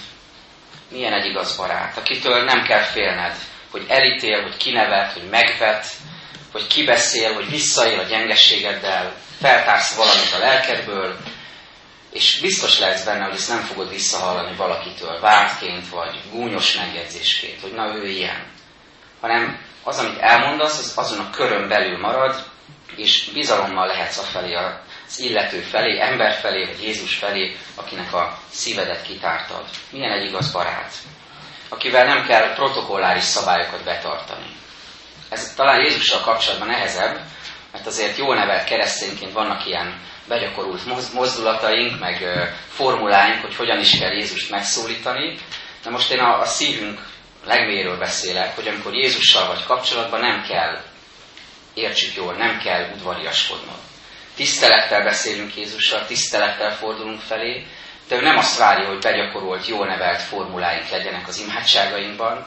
Milyen 0.89 1.13
egy 1.13 1.25
igaz 1.25 1.57
barát, 1.57 1.97
akitől 1.97 2.43
nem 2.43 2.63
kell 2.63 2.83
félned, 2.83 3.36
hogy 3.71 3.86
elítél, 3.88 4.41
hogy 4.41 4.57
kinevet, 4.57 5.13
hogy 5.13 5.29
megvet, 5.29 5.86
hogy 6.57 6.67
kibeszél, 6.67 7.33
hogy 7.33 7.49
visszaél 7.49 7.99
a 7.99 8.03
gyengességeddel, 8.03 9.15
feltársz 9.41 9.95
valamit 9.95 10.33
a 10.33 10.39
lelkedből, 10.39 11.17
és 12.11 12.39
biztos 12.39 12.79
lesz 12.79 13.03
benne, 13.03 13.25
hogy 13.25 13.35
ezt 13.35 13.49
nem 13.49 13.61
fogod 13.61 13.89
visszahallani 13.89 14.55
valakitől, 14.55 15.19
vártként 15.19 15.89
vagy 15.89 16.19
gúnyos 16.31 16.75
megjegyzésként, 16.75 17.61
hogy 17.61 17.73
na 17.73 17.95
ő 17.95 18.07
ilyen. 18.07 18.45
Hanem 19.21 19.59
az, 19.83 19.97
amit 19.97 20.19
elmondasz, 20.19 20.79
az 20.79 20.93
azon 20.95 21.19
a 21.19 21.29
körön 21.29 21.67
belül 21.67 21.99
marad, 21.99 22.45
és 22.95 23.29
bizalommal 23.33 23.87
lehetsz 23.87 24.17
a 24.17 24.23
felé, 24.23 24.53
az 24.53 25.19
illető 25.19 25.59
felé, 25.59 25.99
ember 25.99 26.33
felé, 26.33 26.65
vagy 26.65 26.83
Jézus 26.83 27.15
felé, 27.15 27.57
akinek 27.75 28.13
a 28.13 28.37
szívedet 28.49 29.01
kitártad. 29.01 29.65
Milyen 29.89 30.11
egy 30.11 30.25
igaz 30.25 30.51
barát, 30.51 30.93
akivel 31.69 32.05
nem 32.05 32.25
kell 32.25 32.53
protokolláris 32.53 33.23
szabályokat 33.23 33.83
betartani. 33.83 34.55
Ez 35.29 35.53
talán 35.55 35.84
Jézussal 35.84 36.22
kapcsolatban 36.22 36.67
nehezebb, 36.67 37.19
mert 37.72 37.88
azért 37.88 38.17
jól 38.17 38.36
nevelt 38.36 38.63
keresztényként 38.63 39.34
vannak 39.34 39.65
ilyen 39.65 40.01
begyakorult 40.27 41.13
mozdulataink, 41.13 42.00
meg 42.00 42.24
formuláink, 42.69 43.41
hogy 43.41 43.55
hogyan 43.55 43.79
is 43.79 44.00
kell 44.00 44.12
Jézust 44.12 44.50
megszólítani. 44.50 45.38
De 45.84 45.89
most 45.89 46.12
én 46.12 46.19
a, 46.19 46.39
a 46.39 46.46
szívünk 46.46 47.00
legméről 47.46 47.98
beszélek, 47.98 48.55
hogy 48.55 48.67
amikor 48.67 48.93
Jézussal 48.93 49.48
vagy 49.48 49.63
kapcsolatban 49.63 50.19
nem 50.19 50.43
kell, 50.43 50.81
értsük 51.74 52.15
jól, 52.15 52.34
nem 52.34 52.60
kell 52.60 52.89
udvariaskodnod. 52.93 53.77
Tisztelettel 54.36 55.03
beszélünk 55.03 55.55
Jézussal, 55.55 56.05
tisztelettel 56.05 56.75
fordulunk 56.75 57.22
felé, 57.22 57.65
de 58.07 58.15
ő 58.15 58.22
nem 58.22 58.38
azt 58.38 58.57
várja, 58.57 58.88
hogy 58.88 59.00
begyakorolt, 59.00 59.67
jól 59.67 59.86
nevelt 59.86 60.22
formuláink 60.22 60.89
legyenek 60.89 61.27
az 61.27 61.39
imádságainkban, 61.39 62.46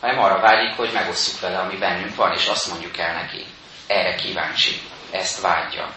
hanem 0.00 0.18
arra 0.18 0.40
vágyik, 0.40 0.76
hogy 0.76 0.90
megosszuk 0.92 1.40
vele, 1.40 1.58
ami 1.58 1.76
bennünk 1.76 2.14
van, 2.14 2.32
és 2.32 2.46
azt 2.46 2.68
mondjuk 2.68 2.98
el 2.98 3.12
neki. 3.14 3.46
Erre 3.86 4.14
kíváncsi, 4.14 4.80
ezt 5.10 5.40
vágyja. 5.40 5.92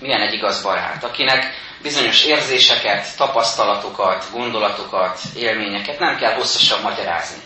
Milyen 0.00 0.20
egy 0.20 0.32
igaz 0.32 0.62
barát, 0.62 1.04
akinek 1.04 1.54
bizonyos 1.82 2.24
érzéseket, 2.24 3.16
tapasztalatokat, 3.16 4.24
gondolatokat, 4.32 5.20
élményeket 5.36 5.98
nem 5.98 6.16
kell 6.16 6.34
hosszasan 6.34 6.80
magyarázni. 6.80 7.42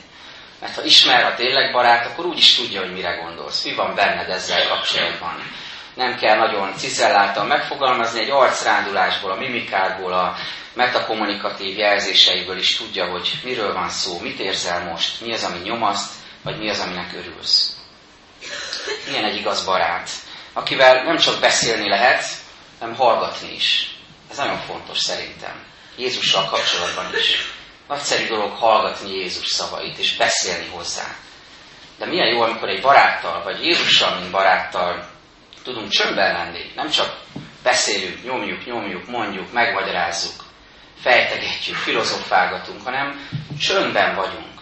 Mert 0.61 0.75
ha 0.75 0.85
ismer, 0.85 1.23
ha 1.23 1.35
tényleg 1.35 1.73
barát, 1.73 2.07
akkor 2.07 2.25
úgy 2.27 2.39
is 2.39 2.55
tudja, 2.57 2.81
hogy 2.81 2.93
mire 2.93 3.15
gondolsz. 3.15 3.65
Mi 3.65 3.75
van 3.75 3.95
benned 3.95 4.31
ezzel 4.31 4.69
kapcsolatban. 4.69 5.43
Nem 5.95 6.17
kell 6.17 6.37
nagyon 6.37 6.77
cizelláltan 6.77 7.47
megfogalmazni, 7.47 8.21
egy 8.21 8.31
arcrándulásból, 8.31 9.31
a 9.31 9.37
mimikából, 9.37 10.13
a 10.13 10.37
metakommunikatív 10.75 11.79
jelzéseiből 11.79 12.59
is 12.59 12.77
tudja, 12.77 13.11
hogy 13.11 13.33
miről 13.45 13.73
van 13.73 13.89
szó, 13.89 14.19
mit 14.19 14.39
érzel 14.39 14.85
most, 14.85 15.21
mi 15.21 15.33
az, 15.33 15.45
ami 15.45 15.59
nyomaszt, 15.59 16.13
vagy 16.43 16.59
mi 16.59 16.69
az, 16.69 16.81
aminek 16.81 17.13
örülsz. 17.15 17.77
Milyen 19.07 19.25
egy 19.25 19.37
igaz 19.37 19.65
barát, 19.65 20.11
akivel 20.53 21.03
nem 21.03 21.17
csak 21.17 21.41
beszélni 21.41 21.89
lehet, 21.89 22.25
hanem 22.79 22.95
hallgatni 22.95 23.55
is. 23.55 23.97
Ez 24.31 24.37
nagyon 24.37 24.59
fontos 24.59 24.99
szerintem. 24.99 25.65
Jézussal 25.97 26.45
kapcsolatban 26.45 27.17
is. 27.19 27.53
Nagyszerű 27.89 28.27
dolog 28.27 28.53
hallgatni 28.53 29.11
Jézus 29.11 29.47
szavait, 29.47 29.99
és 29.99 30.17
beszélni 30.17 30.69
hozzá. 30.69 31.05
De 31.99 32.07
milyen 32.07 32.29
jó, 32.29 32.41
amikor 32.41 32.69
egy 32.69 32.81
baráttal, 32.81 33.43
vagy 33.43 33.65
Jézussal, 33.65 34.19
mint 34.19 34.31
baráttal 34.31 35.12
tudunk 35.63 35.91
csöndben 35.91 36.33
lenni. 36.33 36.73
Nem 36.75 36.91
csak 36.91 37.21
beszélünk, 37.63 38.25
nyomjuk, 38.25 38.65
nyomjuk, 38.65 39.07
mondjuk, 39.07 39.53
megmagyarázzuk, 39.53 40.45
fejtegetjük, 41.01 41.77
filozofálgatunk, 41.77 42.83
hanem 42.85 43.29
csöndben 43.61 44.15
vagyunk. 44.15 44.61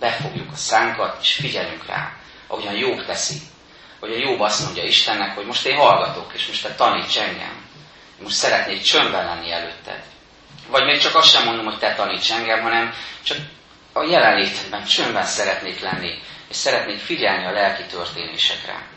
Befogjuk 0.00 0.52
a 0.52 0.56
szánkat, 0.56 1.18
és 1.20 1.34
figyelünk 1.34 1.86
rá, 1.86 2.12
ahogyan 2.46 2.74
Jobb 2.74 3.04
teszi. 3.04 3.36
Hogy 4.00 4.12
a 4.12 4.18
Jobb 4.18 4.40
azt 4.40 4.64
mondja 4.64 4.84
Istennek, 4.84 5.34
hogy 5.34 5.46
most 5.46 5.66
én 5.66 5.76
hallgatok, 5.76 6.32
és 6.34 6.46
most 6.46 6.62
te 6.62 6.74
taníts 6.74 7.18
engem. 7.18 7.66
Most 8.22 8.36
szeretnék 8.36 8.82
csöndben 8.82 9.24
lenni 9.24 9.52
előtted. 9.52 10.02
Vagy 10.68 10.84
még 10.84 11.00
csak 11.00 11.14
azt 11.14 11.30
sem 11.30 11.44
mondom, 11.44 11.64
hogy 11.64 11.78
te 11.78 11.94
taníts 11.94 12.30
engem, 12.30 12.62
hanem 12.62 12.94
csak 13.22 13.38
a 13.92 14.02
jelenlétedben 14.02 14.84
csöndben 14.84 15.24
szeretnék 15.24 15.80
lenni, 15.80 16.18
és 16.48 16.56
szeretnék 16.56 16.98
figyelni 16.98 17.46
a 17.46 17.52
lelki 17.52 17.82
történésekre. 17.82 18.91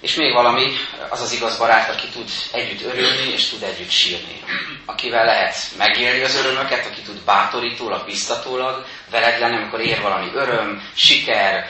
És 0.00 0.14
még 0.14 0.32
valami, 0.32 0.72
az 1.08 1.20
az 1.20 1.32
igaz 1.32 1.58
barát, 1.58 1.90
aki 1.90 2.08
tud 2.08 2.28
együtt 2.52 2.82
örülni, 2.82 3.32
és 3.32 3.48
tud 3.48 3.62
együtt 3.62 3.90
sírni. 3.90 4.42
Akivel 4.86 5.24
lehet 5.24 5.56
megélni 5.78 6.22
az 6.22 6.34
örömöket, 6.44 6.86
aki 6.86 7.00
tud 7.00 7.24
bátorítólag, 7.24 8.04
biztatólag 8.04 8.86
veled 9.10 9.40
lenni, 9.40 9.56
amikor 9.56 9.80
ér 9.80 10.00
valami 10.00 10.30
öröm, 10.34 10.82
siker, 10.94 11.66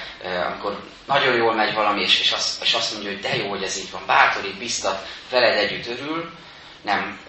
amikor 0.46 0.82
nagyon 1.06 1.36
jól 1.36 1.54
megy 1.54 1.74
valami, 1.74 2.02
és, 2.02 2.20
és, 2.20 2.32
azt, 2.32 2.62
és 2.62 2.72
azt 2.74 2.92
mondja, 2.92 3.10
hogy 3.10 3.20
de 3.20 3.36
jó, 3.36 3.48
hogy 3.48 3.62
ez 3.62 3.78
így 3.78 3.90
van, 3.90 4.02
bátorít, 4.06 4.58
biztat, 4.58 5.06
veled 5.30 5.56
együtt 5.56 5.86
örül, 5.86 6.30
nem 6.82 7.20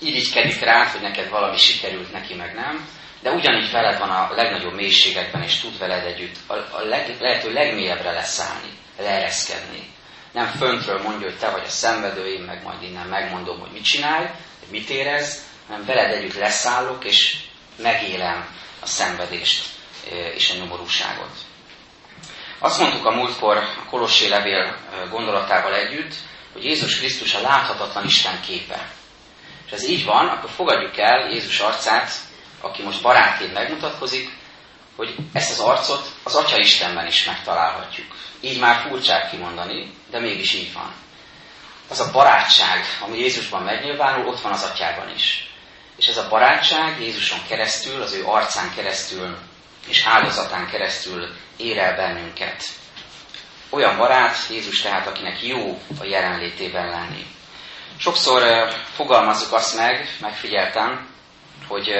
irigykedik 0.00 0.60
rád, 0.60 0.88
hogy 0.88 1.00
neked 1.00 1.28
valami 1.28 1.56
sikerült, 1.56 2.12
neki 2.12 2.34
meg 2.34 2.54
nem, 2.54 2.88
de 3.22 3.30
ugyanígy 3.30 3.70
veled 3.70 3.98
van 3.98 4.10
a 4.10 4.32
legnagyobb 4.34 4.74
mélységekben, 4.74 5.42
és 5.42 5.60
tud 5.60 5.78
veled 5.78 6.06
együtt 6.06 6.36
a, 6.46 6.54
a 6.54 6.80
leg, 6.84 7.16
lehető 7.18 7.52
legmélyebbre 7.52 8.12
leszállni, 8.12 8.70
leereszkedni 8.98 9.98
nem 10.32 10.46
föntről 10.46 11.02
mondja, 11.02 11.28
hogy 11.28 11.38
te 11.38 11.50
vagy 11.50 11.64
a 11.66 11.70
szenvedő, 11.70 12.26
én 12.26 12.40
meg 12.40 12.62
majd 12.62 12.82
innen 12.82 13.06
megmondom, 13.06 13.60
hogy 13.60 13.70
mit 13.72 13.84
csinálj, 13.84 14.26
hogy 14.58 14.68
mit 14.70 14.88
érez, 14.88 15.44
hanem 15.66 15.84
veled 15.84 16.10
együtt 16.10 16.34
leszállok, 16.34 17.04
és 17.04 17.36
megélem 17.76 18.48
a 18.80 18.86
szenvedést 18.86 19.64
és 20.34 20.50
a 20.50 20.54
nyomorúságot. 20.54 21.30
Azt 22.58 22.80
mondtuk 22.80 23.06
a 23.06 23.14
múltkor 23.14 23.56
a 23.56 23.84
Kolossé 23.90 24.28
levél 24.28 24.76
gondolatával 25.10 25.74
együtt, 25.74 26.14
hogy 26.52 26.64
Jézus 26.64 26.98
Krisztus 26.98 27.34
a 27.34 27.40
láthatatlan 27.40 28.04
Isten 28.04 28.40
képe. 28.40 28.88
És 29.66 29.72
ez 29.72 29.88
így 29.88 30.04
van, 30.04 30.26
akkor 30.26 30.50
fogadjuk 30.50 30.98
el 30.98 31.30
Jézus 31.30 31.60
arcát, 31.60 32.10
aki 32.60 32.82
most 32.82 33.02
barátként 33.02 33.52
megmutatkozik, 33.52 34.38
hogy 35.00 35.14
ezt 35.32 35.50
az 35.50 35.58
arcot 35.58 36.12
az 36.22 36.34
Atya 36.34 36.58
Istenben 36.58 37.06
is 37.06 37.24
megtalálhatjuk. 37.24 38.16
Így 38.40 38.58
már 38.58 38.86
furcsák 38.88 39.30
kimondani, 39.30 39.94
de 40.10 40.20
mégis 40.20 40.54
így 40.54 40.72
van. 40.72 40.92
Az 41.88 42.00
a 42.00 42.10
barátság, 42.10 42.84
ami 43.00 43.18
Jézusban 43.18 43.62
megnyilvánul, 43.62 44.26
ott 44.26 44.40
van 44.40 44.52
az 44.52 44.62
Atyában 44.62 45.14
is. 45.14 45.50
És 45.96 46.06
ez 46.06 46.16
a 46.16 46.28
barátság 46.28 47.00
Jézuson 47.00 47.38
keresztül, 47.48 48.02
az 48.02 48.12
ő 48.12 48.24
arcán 48.24 48.74
keresztül 48.74 49.36
és 49.86 50.04
áldozatán 50.04 50.68
keresztül 50.70 51.28
ér 51.56 51.78
el 51.78 51.96
bennünket. 51.96 52.64
Olyan 53.70 53.96
barát 53.96 54.36
Jézus 54.50 54.82
tehát, 54.82 55.06
akinek 55.06 55.42
jó 55.42 55.80
a 56.00 56.04
jelenlétében 56.04 56.88
lenni. 56.88 57.26
Sokszor 57.96 58.42
fogalmazzuk 58.94 59.52
azt 59.52 59.76
meg, 59.76 60.16
megfigyeltem, 60.20 61.09
hogy 61.70 61.94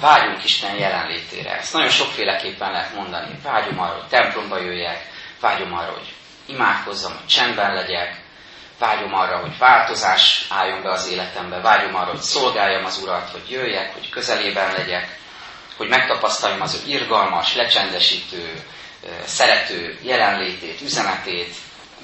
vágyunk 0.00 0.44
Isten 0.44 0.74
jelenlétére. 0.78 1.56
Ezt 1.56 1.72
nagyon 1.72 1.90
sokféleképpen 1.90 2.70
lehet 2.70 2.94
mondani. 2.94 3.38
Vágyom 3.42 3.80
arra, 3.80 3.92
hogy 3.92 4.08
templomba 4.08 4.58
jöjjek, 4.58 5.06
vágyom 5.40 5.74
arra, 5.74 5.92
hogy 5.92 6.12
imádkozzam, 6.46 7.12
hogy 7.12 7.26
csendben 7.26 7.74
legyek, 7.74 8.22
vágyom 8.78 9.14
arra, 9.14 9.36
hogy 9.38 9.58
változás 9.58 10.46
álljon 10.48 10.82
be 10.82 10.90
az 10.90 11.08
életembe, 11.08 11.60
vágyom 11.60 11.94
arra, 11.94 12.10
hogy 12.10 12.20
szolgáljam 12.20 12.84
az 12.84 12.98
Urat, 13.02 13.30
hogy 13.30 13.50
jöjjek, 13.50 13.92
hogy 13.92 14.08
közelében 14.08 14.72
legyek, 14.72 15.18
hogy 15.76 15.88
megtapasztaljam 15.88 16.60
az 16.60 16.82
ő 16.84 16.90
irgalmas, 16.90 17.54
lecsendesítő, 17.54 18.62
szerető 19.24 19.98
jelenlétét, 20.02 20.80
üzenetét, 20.80 21.54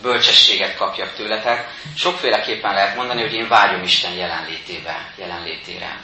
bölcsességet 0.02 0.76
kapjak 0.76 1.14
tőle. 1.14 1.42
Tehát 1.42 1.68
sokféleképpen 1.96 2.74
lehet 2.74 2.96
mondani, 2.96 3.20
hogy 3.20 3.34
én 3.34 3.48
vágyom 3.48 3.82
Isten 3.82 4.12
jelenlétébe, 4.12 5.12
jelenlétére. 5.16 6.00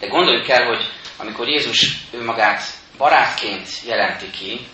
De 0.00 0.06
gondoljuk 0.06 0.48
el, 0.48 0.66
hogy 0.66 0.90
amikor 1.16 1.48
Jézus 1.48 1.96
ő 2.10 2.24
magát 2.24 2.62
barátként 2.96 3.68
jelenti 3.84 4.30
ki, 4.30 4.66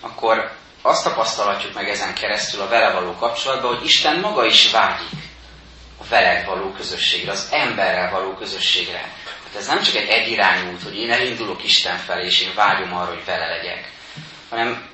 akkor 0.00 0.52
azt 0.82 1.04
tapasztalhatjuk 1.04 1.74
meg 1.74 1.88
ezen 1.88 2.14
keresztül 2.14 2.60
a 2.60 2.68
vele 2.68 2.92
való 2.92 3.14
kapcsolatban, 3.14 3.76
hogy 3.76 3.84
Isten 3.84 4.20
maga 4.20 4.44
is 4.44 4.70
vágyik 4.70 5.10
a 6.00 6.04
veled 6.08 6.46
való 6.46 6.72
közösségre, 6.72 7.30
az 7.30 7.48
emberrel 7.50 8.10
való 8.10 8.34
közösségre. 8.34 8.98
Hát 9.44 9.56
ez 9.56 9.66
nem 9.66 9.82
csak 9.82 9.94
egy 9.94 10.08
egyirányú 10.08 10.72
út, 10.72 10.82
hogy 10.82 10.96
én 10.96 11.10
elindulok 11.10 11.64
Isten 11.64 11.96
felé, 11.96 12.26
és 12.26 12.40
én 12.40 12.54
vágyom 12.54 12.94
arra, 12.94 13.10
hogy 13.10 13.24
vele 13.24 13.46
legyek, 13.46 13.90
hanem 14.50 14.90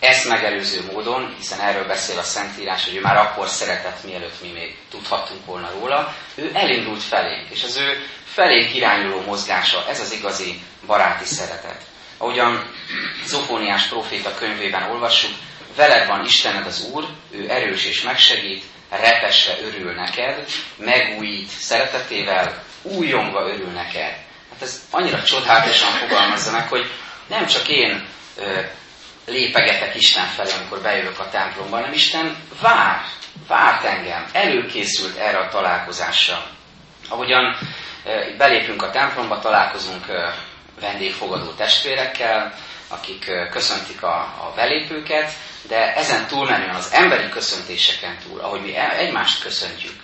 ezt 0.00 0.28
megelőző 0.28 0.84
módon, 0.92 1.34
hiszen 1.36 1.60
erről 1.60 1.86
beszél 1.86 2.18
a 2.18 2.22
Szentírás, 2.22 2.84
hogy 2.84 2.96
ő 2.96 3.00
már 3.00 3.16
akkor 3.16 3.48
szeretett, 3.48 4.04
mielőtt 4.04 4.42
mi 4.42 4.50
még 4.50 4.76
tudhattunk 4.90 5.44
volna 5.44 5.70
róla, 5.70 6.14
ő 6.34 6.50
elindult 6.54 7.02
felénk, 7.02 7.50
és 7.50 7.62
az 7.62 7.76
ő 7.76 8.06
felénk 8.32 8.74
irányuló 8.74 9.20
mozgása, 9.20 9.84
ez 9.88 10.00
az 10.00 10.12
igazi 10.12 10.60
baráti 10.86 11.24
szeretet. 11.24 11.82
Ahogyan 12.18 12.70
Zofóniás 13.24 13.86
proféta 13.86 14.34
könyvében 14.34 14.90
olvassuk, 14.90 15.30
veled 15.76 16.06
van 16.06 16.24
Istened 16.24 16.66
az 16.66 16.88
Úr, 16.92 17.06
ő 17.30 17.50
erős 17.50 17.84
és 17.84 18.02
megsegít, 18.02 18.64
repesve 18.90 19.58
örül 19.60 19.92
neked, 19.92 20.46
megújít 20.76 21.48
szeretetével, 21.48 22.62
újongva 22.82 23.48
örül 23.48 23.70
neked. 23.70 24.16
Hát 24.50 24.62
ez 24.62 24.80
annyira 24.90 25.22
csodálatosan 25.22 25.92
fogalmazza 25.92 26.50
meg, 26.50 26.68
hogy 26.68 26.90
nem 27.26 27.46
csak 27.46 27.68
én 27.68 28.06
ö, 28.36 28.60
lépegetek 29.26 29.94
Isten 29.94 30.26
felé, 30.26 30.50
amikor 30.58 30.80
bejövök 30.80 31.18
a 31.18 31.28
templomba, 31.28 31.76
hanem 31.76 31.92
Isten 31.92 32.36
vár, 32.60 33.04
várt 33.48 33.84
engem, 33.84 34.26
előkészült 34.32 35.16
erre 35.16 35.38
a 35.38 35.48
találkozásra. 35.48 36.46
Ahogyan 37.08 37.56
ö, 38.04 38.36
belépünk 38.36 38.82
a 38.82 38.90
templomba, 38.90 39.38
találkozunk 39.38 40.06
vendégfogadó 40.80 41.50
testvérekkel, 41.50 42.54
akik 42.88 43.30
köszöntik 43.50 44.02
a, 44.02 44.16
a 44.20 44.52
belépőket, 44.54 45.32
de 45.68 45.94
ezen 45.94 46.26
túlmenően 46.26 46.74
az 46.74 46.92
emberi 46.92 47.28
köszöntéseken 47.28 48.18
túl, 48.18 48.40
ahogy 48.40 48.60
mi 48.60 48.76
e- 48.76 48.96
egymást 48.96 49.42
köszöntjük, 49.42 49.94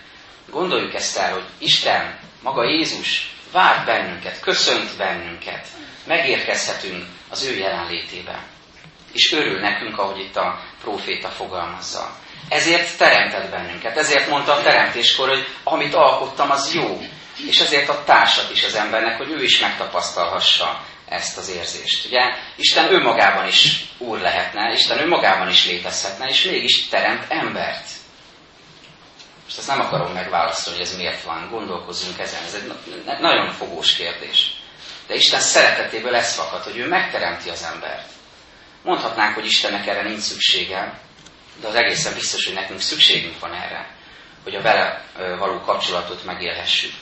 gondoljuk 0.51 0.95
ezt 0.95 1.19
el, 1.19 1.33
hogy 1.33 1.45
Isten, 1.59 2.19
maga 2.43 2.65
Jézus 2.65 3.35
vár 3.53 3.85
bennünket, 3.85 4.41
köszönt 4.41 4.97
bennünket, 4.97 5.67
megérkezhetünk 6.05 7.05
az 7.31 7.45
ő 7.45 7.57
jelenlétébe. 7.57 8.43
És 9.13 9.33
örül 9.33 9.61
nekünk, 9.61 9.99
ahogy 9.99 10.21
itt 10.21 10.37
a 10.37 10.61
próféta 10.81 11.29
fogalmazza. 11.29 12.17
Ezért 12.49 12.99
teremtett 12.99 13.51
bennünket, 13.51 13.97
ezért 13.97 14.29
mondta 14.29 14.53
a 14.53 14.63
teremtéskor, 14.63 15.29
hogy 15.29 15.47
amit 15.65 15.95
alkottam, 15.95 16.51
az 16.51 16.75
jó. 16.75 17.01
És 17.37 17.61
ezért 17.61 17.89
a 17.89 18.05
társat 18.05 18.51
is 18.51 18.65
az 18.65 18.75
embernek, 18.75 19.17
hogy 19.17 19.31
ő 19.31 19.43
is 19.43 19.61
megtapasztalhassa 19.61 20.85
ezt 21.09 21.39
az 21.39 21.49
érzést. 21.49 22.07
Ugye 22.07 22.21
Isten 22.57 22.93
önmagában 22.93 23.47
is 23.47 23.85
úr 23.99 24.19
lehetne, 24.19 24.73
Isten 24.73 24.99
önmagában 24.99 25.49
is 25.49 25.67
létezhetne, 25.67 26.29
és 26.29 26.45
mégis 26.45 26.89
teremt 26.89 27.25
embert. 27.29 27.89
Most 29.45 29.59
ezt 29.59 29.69
nem 29.69 29.81
akarom 29.81 30.13
megválaszolni, 30.13 30.79
hogy 30.79 30.89
ez 30.89 30.97
miért 30.97 31.23
van, 31.23 31.49
gondolkozzunk 31.51 32.19
ezen, 32.19 32.43
ez 32.43 32.55
egy 32.55 32.73
nagyon 33.21 33.53
fogós 33.53 33.95
kérdés. 33.95 34.53
De 35.07 35.15
Isten 35.15 35.41
szeretetéből 35.41 36.15
ez 36.15 36.35
fakad, 36.35 36.63
hogy 36.63 36.77
ő 36.77 36.89
megteremti 36.89 37.49
az 37.49 37.63
embert. 37.73 38.09
Mondhatnánk, 38.83 39.35
hogy 39.35 39.47
Istennek 39.47 39.87
erre 39.87 40.03
nincs 40.03 40.21
szüksége, 40.21 41.01
de 41.61 41.69
az 41.69 41.75
egészen 41.75 42.15
biztos, 42.15 42.45
hogy 42.45 42.55
nekünk 42.55 42.81
szükségünk 42.81 43.39
van 43.39 43.55
erre, 43.55 43.95
hogy 44.43 44.55
a 44.55 44.63
vele 44.63 45.05
való 45.39 45.61
kapcsolatot 45.61 46.25
megélhessük. 46.25 46.93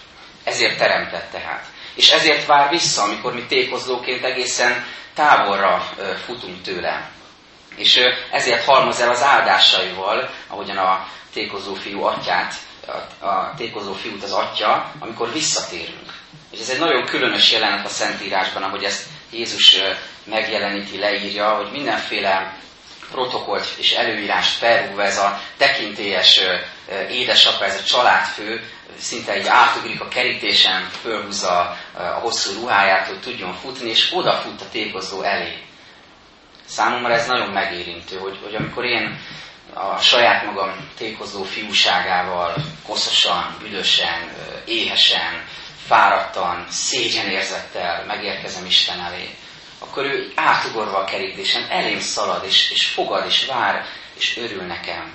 Ezért 0.44 0.78
teremtett 0.78 1.30
tehát. 1.30 1.64
És 1.94 2.10
ezért 2.10 2.46
vár 2.46 2.68
vissza, 2.70 3.02
amikor 3.02 3.34
mi 3.34 3.46
tékozlóként 3.46 4.24
egészen 4.24 4.86
távolra 5.14 5.88
futunk 6.24 6.62
tőle. 6.62 7.10
És 7.76 8.00
ezért 8.30 8.64
halmoz 8.64 9.00
el 9.00 9.10
az 9.10 9.22
áldásaival, 9.22 10.30
ahogyan 10.48 10.76
a 10.76 11.06
tékozó 11.32 11.74
fiú 11.74 12.02
atyát, 12.02 12.54
a 13.20 13.54
tékozó 13.56 13.92
fiút 13.92 14.22
az 14.22 14.32
atya, 14.32 14.92
amikor 14.98 15.32
visszatérünk. 15.32 16.12
És 16.50 16.60
ez 16.60 16.68
egy 16.68 16.78
nagyon 16.78 17.04
különös 17.04 17.52
jelenet 17.52 17.86
a 17.86 17.88
Szentírásban, 17.88 18.62
ahogy 18.62 18.84
ezt 18.84 19.06
Jézus 19.30 19.76
megjeleníti, 20.24 20.98
leírja, 20.98 21.48
hogy 21.48 21.70
mindenféle 21.70 22.56
protokollt 23.11 23.66
és 23.76 23.92
előírást 23.92 24.56
felrúva 24.58 25.02
ez 25.02 25.18
a 25.18 25.40
tekintélyes 25.56 26.40
édesapa, 27.11 27.64
ez 27.64 27.80
a 27.80 27.82
családfő, 27.84 28.62
szinte 28.99 29.32
egy 29.32 29.46
átugrik 29.46 30.00
a 30.00 30.08
kerítésen, 30.08 30.88
fölhúzza 31.02 31.76
a 31.94 32.02
hosszú 32.02 32.61
ruháját, 32.61 33.06
hogy 33.06 33.20
tudjon 33.20 33.54
futni, 33.54 33.88
és 33.88 34.12
odafut 34.12 34.61
a 34.61 34.68
tékozó 34.73 35.23
elé. 35.23 35.58
Számomra 36.64 37.12
ez 37.14 37.26
nagyon 37.26 37.49
megérintő, 37.49 38.16
hogy, 38.18 38.38
hogy 38.42 38.55
amikor 38.55 38.85
én 38.85 39.20
a 39.74 40.00
saját 40.00 40.44
magam 40.44 40.90
tékozó 40.96 41.42
fiúságával, 41.42 42.55
koszosan, 42.87 43.57
büdösen, 43.62 44.33
éhesen, 44.64 45.44
fáradtan, 45.87 46.66
szégyenérzettel 46.70 48.05
megérkezem 48.07 48.66
Isten 48.66 49.00
elé, 49.00 49.35
akkor 49.85 50.05
ő 50.05 50.33
átugorva 50.35 50.99
a 50.99 51.05
kerítésen 51.05 51.70
elém 51.70 52.01
szalad, 52.01 52.44
és, 52.44 52.70
és 52.70 52.87
fogad, 52.87 53.27
és 53.27 53.47
vár, 53.47 53.85
és 54.14 54.37
örül 54.37 54.62
nekem. 54.62 55.14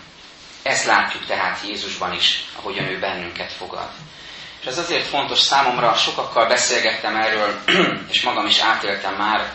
Ezt 0.64 0.86
látjuk 0.86 1.26
tehát 1.26 1.60
Jézusban 1.68 2.14
is, 2.14 2.44
ahogyan 2.56 2.86
ő 2.86 3.00
bennünket 3.00 3.54
fogad. 3.54 3.90
És 4.62 4.66
ez 4.66 4.78
azért 4.78 5.06
fontos 5.06 5.40
számomra, 5.40 5.94
sokakkal 5.94 6.48
beszélgettem 6.48 7.16
erről, 7.16 7.62
és 8.12 8.22
magam 8.22 8.46
is 8.46 8.60
átéltem 8.60 9.16
már, 9.16 9.54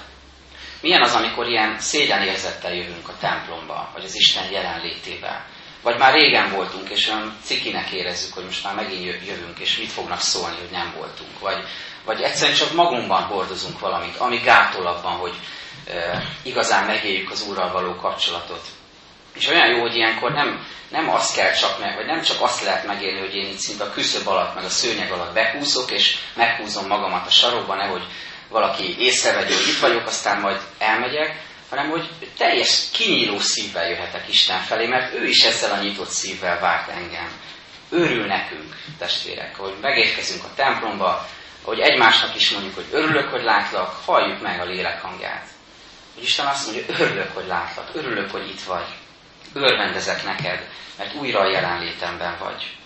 milyen 0.80 1.02
az, 1.02 1.14
amikor 1.14 1.48
ilyen 1.48 1.78
szégyenérzettel 1.78 2.74
jövünk 2.74 3.08
a 3.08 3.16
templomba, 3.20 3.90
vagy 3.94 4.04
az 4.04 4.14
Isten 4.14 4.50
jelenlétébe. 4.50 5.46
Vagy 5.84 5.98
már 5.98 6.12
régen 6.12 6.50
voltunk, 6.50 6.88
és 6.88 7.08
olyan 7.08 7.36
cikinek 7.42 7.90
érezzük, 7.90 8.34
hogy 8.34 8.44
most 8.44 8.64
már 8.64 8.74
megint 8.74 9.26
jövünk, 9.26 9.58
és 9.58 9.78
mit 9.78 9.90
fognak 9.90 10.20
szólni, 10.20 10.56
hogy 10.56 10.70
nem 10.70 10.94
voltunk. 10.96 11.38
Vagy, 11.38 11.64
vagy 12.04 12.20
egyszerűen 12.20 12.56
csak 12.56 12.72
magunkban 12.72 13.22
hordozunk 13.22 13.78
valamit, 13.78 14.16
ami 14.16 14.36
gátol 14.36 14.86
abban, 14.86 15.12
hogy 15.12 15.34
e, 15.86 16.22
igazán 16.42 16.84
megéljük 16.86 17.30
az 17.30 17.46
Úrral 17.48 17.72
való 17.72 17.94
kapcsolatot. 17.94 18.66
És 19.34 19.48
olyan 19.48 19.68
jó, 19.68 19.80
hogy 19.80 19.94
ilyenkor 19.94 20.32
nem, 20.32 20.66
nem 20.88 21.10
azt 21.10 21.36
kell 21.36 21.52
csak 21.52 21.78
meg, 21.78 21.94
vagy 21.96 22.06
nem 22.06 22.22
csak 22.22 22.40
azt 22.40 22.64
lehet 22.64 22.86
megélni, 22.86 23.18
hogy 23.18 23.34
én 23.34 23.48
itt 23.48 23.58
szinte 23.58 23.84
a 23.84 23.90
küszöb 23.90 24.26
alatt, 24.26 24.54
meg 24.54 24.64
a 24.64 24.68
szőnyeg 24.68 25.12
alatt 25.12 25.34
behúzok, 25.34 25.90
és 25.90 26.16
meghúzom 26.34 26.86
magamat 26.86 27.26
a 27.26 27.30
sarokba, 27.30 27.74
nehogy 27.74 28.02
valaki 28.48 28.96
észrevegye, 28.98 29.54
hogy 29.54 29.68
itt 29.68 29.80
vagyok, 29.80 30.06
aztán 30.06 30.40
majd 30.40 30.60
elmegyek, 30.78 31.42
hanem 31.74 31.90
hogy 31.90 32.08
teljes 32.36 32.84
kinyíló 32.92 33.38
szívvel 33.38 33.88
jöhetek 33.88 34.28
Isten 34.28 34.60
felé, 34.60 34.86
mert 34.86 35.14
ő 35.14 35.26
is 35.26 35.44
ezzel 35.44 35.72
a 35.72 35.82
nyitott 35.82 36.08
szívvel 36.08 36.60
várt 36.60 36.88
engem. 36.88 37.28
Örül 37.90 38.26
nekünk, 38.26 38.76
testvérek, 38.98 39.56
hogy 39.56 39.74
megérkezünk 39.80 40.44
a 40.44 40.54
templomba, 40.54 41.28
hogy 41.62 41.78
egymásnak 41.78 42.36
is 42.36 42.50
mondjuk, 42.50 42.74
hogy 42.74 42.86
örülök, 42.90 43.30
hogy 43.30 43.42
látlak, 43.42 44.00
halljuk 44.04 44.40
meg 44.42 44.60
a 44.60 44.64
lélek 44.64 45.00
hangját. 45.00 45.46
Hogy 46.14 46.22
Isten 46.22 46.46
azt 46.46 46.66
mondja, 46.66 46.94
örülök, 46.98 47.34
hogy 47.34 47.46
látlak, 47.46 47.90
örülök, 47.92 48.30
hogy 48.30 48.48
itt 48.48 48.62
vagy. 48.62 48.86
Örvendezek 49.52 50.24
neked, 50.24 50.68
mert 50.98 51.14
újra 51.14 51.40
a 51.40 51.50
jelenlétemben 51.50 52.36
vagy. 52.38 52.76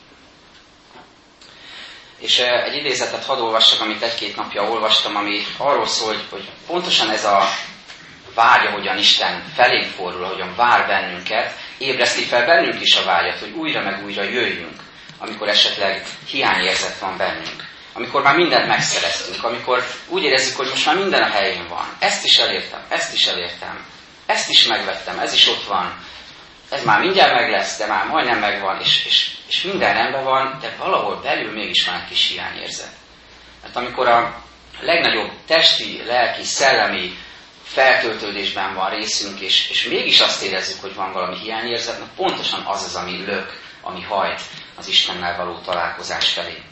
És 2.18 2.38
egy 2.38 2.76
idézetet 2.76 3.24
hadd 3.24 3.38
olvassak, 3.38 3.80
amit 3.80 4.02
egy-két 4.02 4.36
napja 4.36 4.70
olvastam, 4.70 5.16
ami 5.16 5.42
arról 5.56 5.86
szól, 5.86 6.14
hogy, 6.14 6.24
hogy 6.30 6.50
pontosan 6.66 7.10
ez 7.10 7.24
a 7.24 7.48
vágya, 8.38 8.70
hogyan 8.70 8.98
Isten 8.98 9.44
felé 9.54 9.82
fordul, 9.82 10.24
hogyan 10.24 10.54
vár 10.56 10.86
bennünket, 10.86 11.52
ébreszti 11.78 12.22
fel 12.22 12.46
bennünk 12.46 12.80
is 12.80 12.96
a 12.96 13.04
vágyat, 13.04 13.38
hogy 13.38 13.50
újra 13.50 13.82
meg 13.82 14.04
újra 14.04 14.22
jöjjünk, 14.22 14.80
amikor 15.18 15.48
esetleg 15.48 16.06
hiányérzet 16.26 16.98
van 16.98 17.16
bennünk. 17.16 17.66
Amikor 17.92 18.22
már 18.22 18.36
mindent 18.36 18.66
megszereztünk, 18.66 19.44
amikor 19.44 19.84
úgy 20.08 20.22
érezzük, 20.22 20.56
hogy 20.56 20.68
most 20.68 20.86
már 20.86 20.96
minden 20.96 21.22
a 21.22 21.30
helyén 21.30 21.68
van. 21.68 21.96
Ezt 21.98 22.24
is 22.24 22.36
elértem, 22.36 22.80
ezt 22.88 23.12
is 23.12 23.26
elértem, 23.26 23.86
ezt 24.26 24.50
is 24.50 24.66
megvettem, 24.66 25.18
ez 25.18 25.32
is 25.32 25.48
ott 25.48 25.64
van, 25.64 26.04
ez 26.70 26.84
már 26.84 27.00
mindjárt 27.00 27.34
meg 27.34 27.50
lesz, 27.50 27.78
de 27.78 27.86
már 27.86 28.06
majdnem 28.06 28.38
megvan, 28.38 28.80
és, 28.80 29.04
és, 29.06 29.30
és 29.48 29.62
minden 29.62 29.94
rendben 29.94 30.24
van, 30.24 30.58
de 30.60 30.74
valahol 30.78 31.20
belül 31.22 31.52
mégis 31.52 31.86
van 31.86 31.94
egy 31.94 32.08
kis 32.08 32.28
hiányérzet. 32.28 32.92
Mert 33.62 33.76
amikor 33.76 34.08
a 34.08 34.42
legnagyobb 34.80 35.30
testi, 35.46 36.02
lelki, 36.06 36.44
szellemi 36.44 37.18
feltöltődésben 37.68 38.74
van 38.74 38.90
részünk, 38.90 39.40
és, 39.40 39.70
és 39.70 39.84
mégis 39.84 40.20
azt 40.20 40.42
érezzük, 40.42 40.80
hogy 40.80 40.94
van 40.94 41.12
valami 41.12 41.38
hiányérzet, 41.38 41.98
mert 41.98 42.14
pontosan 42.16 42.62
az 42.66 42.84
az, 42.84 42.94
ami 42.94 43.24
lök, 43.24 43.60
ami 43.82 44.02
hajt 44.02 44.40
az 44.76 44.88
Istennel 44.88 45.36
való 45.36 45.58
találkozás 45.58 46.32
felé. 46.32 46.62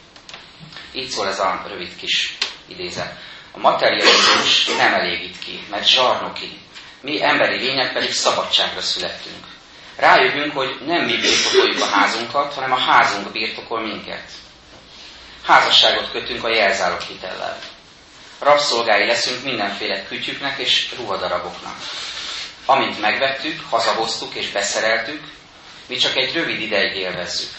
Így 0.92 1.09
szól 1.09 1.28
ez 1.28 1.38
a 1.38 1.64
rövid 1.68 1.96
kis 1.96 2.37
idézet. 2.66 3.18
A 3.52 3.59
materializmus 3.59 4.66
nem 4.66 4.94
elégít 4.94 5.38
ki, 5.38 5.66
mert 5.70 5.88
zsarnoki. 5.88 6.59
Mi 7.00 7.22
emberi 7.22 7.56
lények 7.56 7.92
pedig 7.92 8.12
szabadságra 8.12 8.80
születtünk. 8.80 9.44
Rájövünk, 9.96 10.52
hogy 10.52 10.78
nem 10.87 11.04
mi 11.04 11.16
birtokoljuk 11.16 11.80
a 11.80 11.87
házunkat, 11.87 12.54
hanem 12.54 12.72
a 12.72 12.78
házunk 12.78 13.32
birtokol 13.32 13.80
minket. 13.80 14.30
Házasságot 15.44 16.11
kötünk 16.11 16.44
a 16.44 16.54
jelzálog 16.54 17.00
hitellel. 17.00 17.59
Rabszolgái 18.38 19.07
leszünk 19.07 19.44
mindenféle 19.44 20.05
kütyüknek 20.05 20.59
és 20.59 20.94
ruhadaraboknak. 20.96 21.77
Amint 22.66 23.01
megvettük, 23.01 23.61
hazahoztuk 23.70 24.35
és 24.35 24.49
beszereltük, 24.49 25.22
mi 25.87 25.96
csak 25.96 26.16
egy 26.16 26.35
rövid 26.35 26.61
ideig 26.61 26.96
élvezzük. 26.96 27.51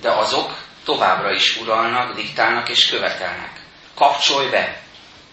De 0.00 0.10
azok 0.10 0.56
továbbra 0.84 1.32
is 1.32 1.56
uralnak, 1.56 2.14
diktálnak 2.14 2.68
és 2.68 2.88
követelnek. 2.88 3.60
Kapcsolj 3.94 4.50
be, 4.50 4.80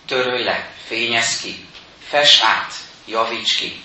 törölj 0.07 0.43
le, 0.43 0.67
fényezz 0.85 1.41
ki, 1.41 1.67
fes 2.07 2.41
át, 2.41 2.73
javíts 3.05 3.55
ki. 3.55 3.83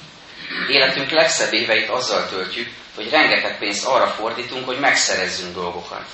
Életünk 0.69 1.11
legszebb 1.11 1.53
éveit 1.53 1.89
azzal 1.89 2.29
töltjük, 2.29 2.69
hogy 2.95 3.11
rengeteg 3.11 3.59
pénzt 3.59 3.87
arra 3.87 4.07
fordítunk, 4.07 4.67
hogy 4.67 4.79
megszerezzünk 4.79 5.55
dolgokat. 5.55 6.05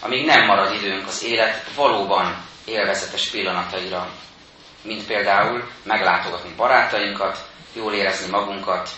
Amíg 0.00 0.24
nem 0.24 0.46
marad 0.46 0.74
időnk 0.74 1.06
az 1.06 1.24
élet 1.24 1.64
valóban 1.74 2.44
élvezetes 2.64 3.28
pillanataira, 3.28 4.10
mint 4.82 5.06
például 5.06 5.70
meglátogatni 5.82 6.54
barátainkat, 6.56 7.46
jól 7.72 7.94
érezni 7.94 8.30
magunkat, 8.30 8.90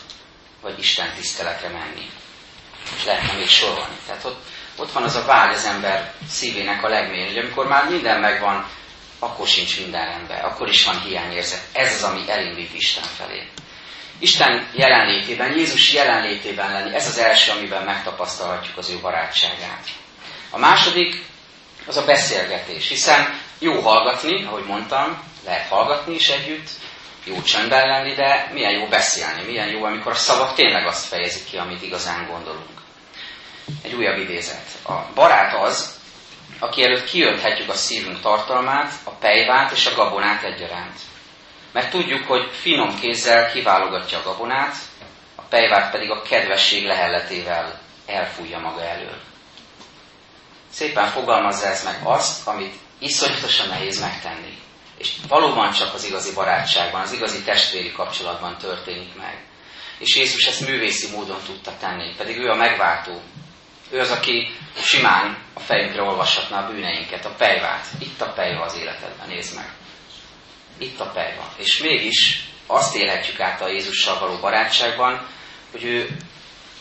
vagy 0.62 0.78
Isten 0.78 1.14
tiszteletre 1.14 1.68
menni. 1.68 2.10
És 2.96 3.04
lehetne 3.04 3.32
még 3.32 3.48
sorolni. 3.48 3.96
Tehát 4.06 4.24
ott, 4.24 4.44
ott 4.76 4.92
van 4.92 5.02
az 5.02 5.14
a 5.14 5.24
vágy 5.24 5.54
az 5.54 5.64
ember 5.64 6.12
szívének 6.28 6.84
a 6.84 6.88
legmélyén, 6.88 7.26
hogy 7.26 7.38
amikor 7.38 7.66
már 7.66 7.90
minden 7.90 8.20
megvan, 8.20 8.68
akkor 9.18 9.46
sincs 9.46 9.80
minden 9.80 10.04
rendben, 10.04 10.44
akkor 10.44 10.68
is 10.68 10.84
van 10.84 11.00
hiányérzet. 11.00 11.62
Ez 11.72 11.94
az, 11.94 12.02
ami 12.02 12.24
elindít 12.28 12.74
Isten 12.74 13.04
felé. 13.04 13.48
Isten 14.18 14.68
jelenlétében, 14.72 15.56
Jézus 15.56 15.92
jelenlétében 15.92 16.72
lenni, 16.72 16.94
ez 16.94 17.06
az 17.06 17.18
első, 17.18 17.52
amiben 17.52 17.84
megtapasztalhatjuk 17.84 18.76
az 18.76 18.90
ő 18.90 18.98
barátságát. 19.00 19.88
A 20.50 20.58
második 20.58 21.24
az 21.86 21.96
a 21.96 22.04
beszélgetés, 22.04 22.88
hiszen 22.88 23.40
jó 23.58 23.80
hallgatni, 23.80 24.44
ahogy 24.44 24.64
mondtam, 24.64 25.22
lehet 25.44 25.68
hallgatni 25.68 26.14
is 26.14 26.28
együtt, 26.28 26.68
jó 27.24 27.42
csöndben 27.42 27.86
lenni, 27.86 28.14
de 28.14 28.50
milyen 28.52 28.72
jó 28.72 28.86
beszélni, 28.86 29.42
milyen 29.42 29.68
jó, 29.68 29.84
amikor 29.84 30.12
a 30.12 30.14
szavak 30.14 30.54
tényleg 30.54 30.86
azt 30.86 31.06
fejezik 31.06 31.44
ki, 31.44 31.56
amit 31.56 31.82
igazán 31.82 32.26
gondolunk. 32.30 32.80
Egy 33.82 33.94
újabb 33.94 34.18
idézet. 34.18 34.66
A 34.84 34.92
barát 35.14 35.54
az, 35.54 36.00
aki 36.58 36.84
előtt 36.84 37.04
kiönthetjük 37.04 37.68
a 37.68 37.74
szívünk 37.74 38.20
tartalmát, 38.20 38.92
a 39.04 39.10
pejvát 39.10 39.72
és 39.72 39.86
a 39.86 39.94
gabonát 39.94 40.42
egyaránt. 40.42 40.98
Mert 41.72 41.90
tudjuk, 41.90 42.26
hogy 42.26 42.50
finom 42.52 43.00
kézzel 43.00 43.50
kiválogatja 43.52 44.18
a 44.18 44.22
gabonát, 44.22 44.74
a 45.34 45.42
pejvát 45.42 45.90
pedig 45.90 46.10
a 46.10 46.22
kedvesség 46.22 46.84
lehelletével 46.84 47.80
elfújja 48.06 48.58
maga 48.58 48.82
elől. 48.82 49.20
Szépen 50.70 51.06
fogalmazza 51.06 51.66
ez 51.66 51.84
meg 51.84 51.96
azt, 52.02 52.46
amit 52.46 52.74
iszonyatosan 52.98 53.68
nehéz 53.68 54.00
megtenni. 54.00 54.58
És 54.98 55.12
valóban 55.28 55.72
csak 55.72 55.94
az 55.94 56.04
igazi 56.04 56.32
barátságban, 56.32 57.00
az 57.00 57.12
igazi 57.12 57.42
testvéri 57.42 57.92
kapcsolatban 57.92 58.58
történik 58.58 59.14
meg. 59.14 59.44
És 59.98 60.16
Jézus 60.16 60.46
ezt 60.46 60.66
művészi 60.66 61.16
módon 61.16 61.40
tudta 61.46 61.72
tenni, 61.80 62.14
pedig 62.16 62.36
ő 62.36 62.48
a 62.48 62.54
megváltó. 62.54 63.20
Ő 63.90 64.00
az, 64.00 64.10
aki 64.10 64.48
simán 64.76 65.38
a 65.54 65.60
fejünkre 65.60 66.02
olvashatná 66.02 66.64
a 66.64 66.70
bűneinket, 66.70 67.24
a 67.24 67.34
pejvát. 67.34 67.86
Itt 67.98 68.20
a 68.20 68.32
pejva 68.32 68.64
az 68.64 68.76
életedben, 68.76 69.28
nézd 69.28 69.54
meg. 69.54 69.72
Itt 70.78 71.00
a 71.00 71.10
pejva. 71.10 71.52
És 71.56 71.78
mégis 71.78 72.48
azt 72.66 72.96
élhetjük 72.96 73.40
át 73.40 73.60
a 73.60 73.68
Jézussal 73.68 74.18
való 74.18 74.38
barátságban, 74.38 75.26
hogy 75.70 75.84
ő 75.84 76.16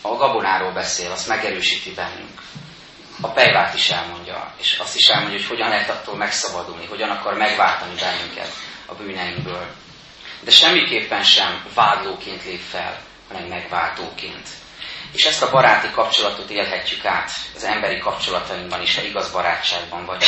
a 0.01 0.15
gabonáról 0.15 0.71
beszél, 0.71 1.11
azt 1.11 1.27
megerősíti 1.27 1.93
bennünk 1.93 2.41
a 3.21 3.27
pejvát 3.27 3.73
is 3.73 3.89
elmondja, 3.89 4.53
és 4.57 4.77
azt 4.77 4.95
is 4.95 5.07
elmondja, 5.07 5.37
hogy 5.37 5.47
hogyan 5.47 5.69
lehet 5.69 5.89
attól 5.89 6.15
megszabadulni, 6.15 6.85
hogyan 6.85 7.09
akar 7.09 7.37
megváltani 7.37 7.95
bennünket 7.99 8.51
a 8.85 8.93
bűneinkből. 8.93 9.67
De 10.41 10.51
semmiképpen 10.51 11.23
sem 11.23 11.65
vádlóként 11.73 12.45
lép 12.45 12.61
fel, 12.69 12.99
hanem 13.27 13.47
megváltóként. 13.47 14.47
És 15.11 15.25
ezt 15.25 15.43
a 15.43 15.49
baráti 15.49 15.91
kapcsolatot 15.91 16.49
élhetjük 16.49 17.05
át 17.05 17.31
az 17.55 17.63
emberi 17.63 17.97
kapcsolatainkban 17.97 18.81
is, 18.81 18.95
ha 18.95 19.01
igaz 19.01 19.31
barátságban 19.31 20.05
vagy. 20.05 20.23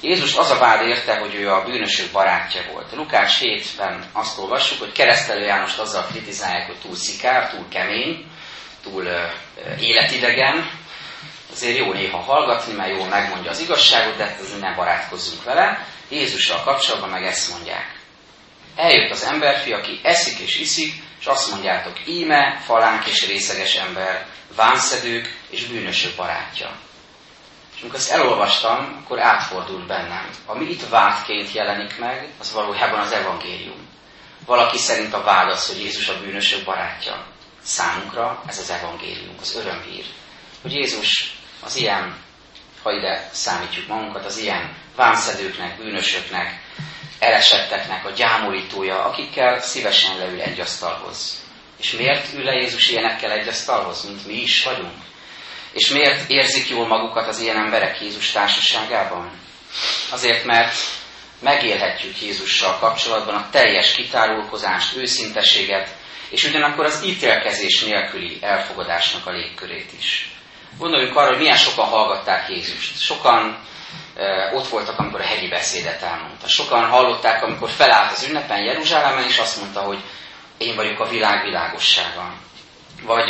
Jézus 0.00 0.36
az 0.36 0.50
a 0.50 0.58
vád 0.58 0.86
érte, 0.86 1.18
hogy 1.18 1.34
ő 1.34 1.50
a 1.50 1.64
bűnösök 1.64 2.12
barátja 2.12 2.62
volt. 2.72 2.92
Lukács 2.92 3.38
7-ben 3.40 4.04
azt 4.12 4.38
olvassuk, 4.38 4.78
hogy 4.78 4.92
keresztelő 4.92 5.44
Jánost 5.44 5.78
azzal 5.78 6.06
kritizálják, 6.06 6.66
hogy 6.66 6.78
túl 6.78 6.94
szikár, 6.94 7.50
túl 7.50 7.68
kemény, 7.68 8.26
túl 8.82 9.08
életidegen, 9.80 10.70
azért 11.58 11.78
jó 11.78 11.92
néha 11.92 12.18
hallgatni, 12.18 12.72
mert 12.72 12.96
jól 12.96 13.08
megmondja 13.08 13.50
az 13.50 13.60
igazságot, 13.60 14.16
de 14.16 14.24
hát 14.24 14.60
ne 14.60 14.74
barátkozzunk 14.74 15.44
vele. 15.44 15.86
Jézussal 16.08 16.62
kapcsolatban 16.62 17.10
meg 17.10 17.24
ezt 17.24 17.50
mondják. 17.50 17.96
Eljött 18.76 19.10
az 19.10 19.24
emberfi, 19.24 19.72
aki 19.72 20.00
eszik 20.02 20.38
és 20.38 20.58
iszik, 20.58 20.94
és 21.20 21.26
azt 21.26 21.50
mondjátok, 21.50 22.08
íme, 22.08 22.60
falánk 22.64 23.06
és 23.06 23.26
részeges 23.26 23.74
ember, 23.74 24.26
vánszedők 24.56 25.38
és 25.50 25.64
bűnösök 25.64 26.16
barátja. 26.16 26.76
És 27.74 27.80
amikor 27.80 27.98
ezt 27.98 28.10
elolvastam, 28.10 29.02
akkor 29.04 29.20
átfordult 29.20 29.86
bennem. 29.86 30.30
Ami 30.46 30.70
itt 30.70 30.88
vádként 30.88 31.52
jelenik 31.52 31.98
meg, 31.98 32.28
az 32.38 32.52
valójában 32.52 33.00
az 33.00 33.12
evangélium. 33.12 33.88
Valaki 34.46 34.78
szerint 34.78 35.14
a 35.14 35.22
vád 35.22 35.50
az, 35.50 35.66
hogy 35.66 35.80
Jézus 35.80 36.08
a 36.08 36.20
bűnösök 36.20 36.64
barátja. 36.64 37.26
Számunkra 37.62 38.42
ez 38.46 38.58
az 38.58 38.70
evangélium, 38.70 39.34
az 39.40 39.56
örömhír. 39.56 40.04
Hogy 40.62 40.72
Jézus 40.72 41.37
az 41.60 41.76
ilyen, 41.76 42.16
ha 42.82 42.92
ide 42.92 43.28
számítjuk 43.32 43.86
magunkat, 43.86 44.24
az 44.24 44.38
ilyen 44.38 44.76
vámszedőknek, 44.96 45.76
bűnösöknek, 45.76 46.60
elesetteknek 47.18 48.04
a 48.04 48.10
gyámolítója, 48.10 49.04
akikkel 49.04 49.60
szívesen 49.60 50.18
leül 50.18 50.40
egy 50.40 50.60
asztalhoz. 50.60 51.42
És 51.80 51.92
miért 51.92 52.34
ül 52.34 52.44
le 52.44 52.52
Jézus 52.52 52.90
ilyenekkel 52.90 53.30
egy 53.30 53.48
asztalhoz, 53.48 54.04
mint 54.04 54.26
mi 54.26 54.34
is 54.34 54.64
vagyunk? 54.64 55.02
És 55.72 55.88
miért 55.88 56.30
érzik 56.30 56.68
jól 56.68 56.86
magukat 56.86 57.28
az 57.28 57.40
ilyen 57.40 57.56
emberek 57.56 58.00
Jézus 58.00 58.30
társaságában? 58.30 59.30
Azért, 60.10 60.44
mert 60.44 60.76
megélhetjük 61.40 62.20
Jézussal 62.20 62.78
kapcsolatban 62.78 63.34
a 63.34 63.48
teljes 63.50 63.92
kitárulkozást, 63.92 64.96
őszinteséget, 64.96 65.94
és 66.30 66.44
ugyanakkor 66.44 66.84
az 66.84 67.02
ítélkezés 67.04 67.82
nélküli 67.82 68.38
elfogadásnak 68.40 69.26
a 69.26 69.30
légkörét 69.30 69.92
is. 69.98 70.37
Gondoljunk 70.78 71.16
arra, 71.16 71.28
hogy 71.28 71.38
milyen 71.38 71.56
sokan 71.56 71.86
hallgatták 71.86 72.48
Jézust. 72.48 73.00
Sokan 73.00 73.58
ott 74.52 74.68
voltak, 74.68 74.98
amikor 74.98 75.20
a 75.20 75.24
hegyi 75.24 75.48
beszédet 75.48 76.02
elmondta. 76.02 76.48
Sokan 76.48 76.88
hallották, 76.88 77.42
amikor 77.42 77.70
felállt 77.70 78.12
az 78.12 78.26
ünnepen 78.28 78.64
Jeruzsálemben, 78.64 79.24
és 79.24 79.38
azt 79.38 79.60
mondta, 79.60 79.80
hogy 79.80 79.98
én 80.58 80.76
vagyok 80.76 81.00
a 81.00 81.08
világ 81.08 81.44
világossága. 81.44 82.32
Vagy 83.02 83.28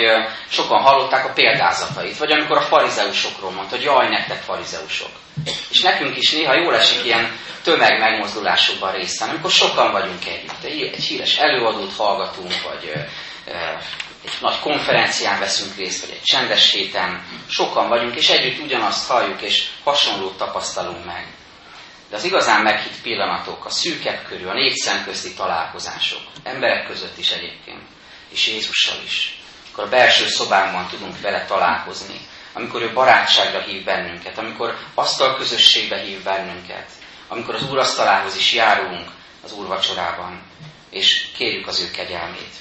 sokan 0.49 0.83
hallották 0.83 1.25
a 1.25 1.33
példázatait, 1.33 2.19
vagy 2.19 2.33
amikor 2.33 2.57
a 2.57 2.61
farizeusokról 2.63 3.51
mondta, 3.51 3.75
hogy 3.75 3.85
jaj, 3.85 4.09
nektek 4.09 4.41
farizeusok. 4.43 5.11
És 5.71 5.81
nekünk 5.81 6.17
is 6.17 6.33
néha 6.33 6.55
jól 6.55 6.75
esik 6.75 7.05
ilyen 7.05 7.39
tömeg 7.63 7.99
megmozdulásokban 7.99 8.93
részt 8.93 9.23
amikor 9.23 9.51
sokan 9.51 9.93
vagyunk 9.93 10.27
együtt. 10.27 10.63
Egy 10.63 11.05
híres 11.05 11.37
előadót 11.37 11.93
hallgatunk, 11.97 12.55
vagy 12.63 12.93
nagy 14.41 14.59
konferencián 14.61 15.39
veszünk 15.39 15.77
részt, 15.77 16.01
vagy 16.01 16.15
egy 16.15 16.23
csendes 16.23 16.73
héten, 16.73 17.27
sokan 17.49 17.89
vagyunk, 17.89 18.17
és 18.17 18.29
együtt 18.29 18.65
ugyanazt 18.65 19.09
halljuk, 19.09 19.41
és 19.41 19.69
hasonlót 19.85 20.39
tapasztalunk 20.39 21.05
meg. 21.05 21.27
De 22.11 22.17
az 22.17 22.25
igazán 22.25 22.63
meghitt 22.63 23.03
pillanatok, 23.03 23.65
a 23.65 23.71
szűkebb 23.71 24.25
körű, 24.29 24.45
a 24.45 24.53
négy 24.53 24.77
szem 24.77 25.05
közti 25.05 25.35
találkozások, 25.35 26.23
emberek 26.43 26.87
között 26.87 27.19
is 27.19 27.31
egyébként, 27.31 27.83
és 28.29 28.47
Jézussal 28.47 28.97
is, 29.05 29.39
akkor 29.73 29.85
a 29.85 29.89
belső 29.89 30.27
szobánkban 30.27 30.89
tudunk 30.89 31.21
vele 31.21 31.45
találkozni, 31.45 32.21
amikor 32.53 32.83
ő 32.83 32.93
barátságra 32.93 33.61
hív 33.61 33.85
bennünket, 33.85 34.39
amikor 34.39 34.77
asztal 34.95 35.37
közösségbe 35.37 36.01
hív 36.01 36.23
bennünket, 36.23 36.91
amikor 37.29 37.55
az 37.55 37.71
úrasztalához 37.71 38.37
is 38.37 38.53
járulunk 38.53 39.11
az 39.45 39.53
úrvacsorában, 39.53 40.43
és 40.91 41.27
kérjük 41.37 41.67
az 41.67 41.81
ő 41.81 41.91
kegyelmét. 41.91 42.55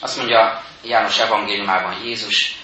Azt 0.00 0.16
mondja 0.16 0.64
János 0.82 1.18
evangéliumában 1.18 2.04
Jézus 2.04 2.56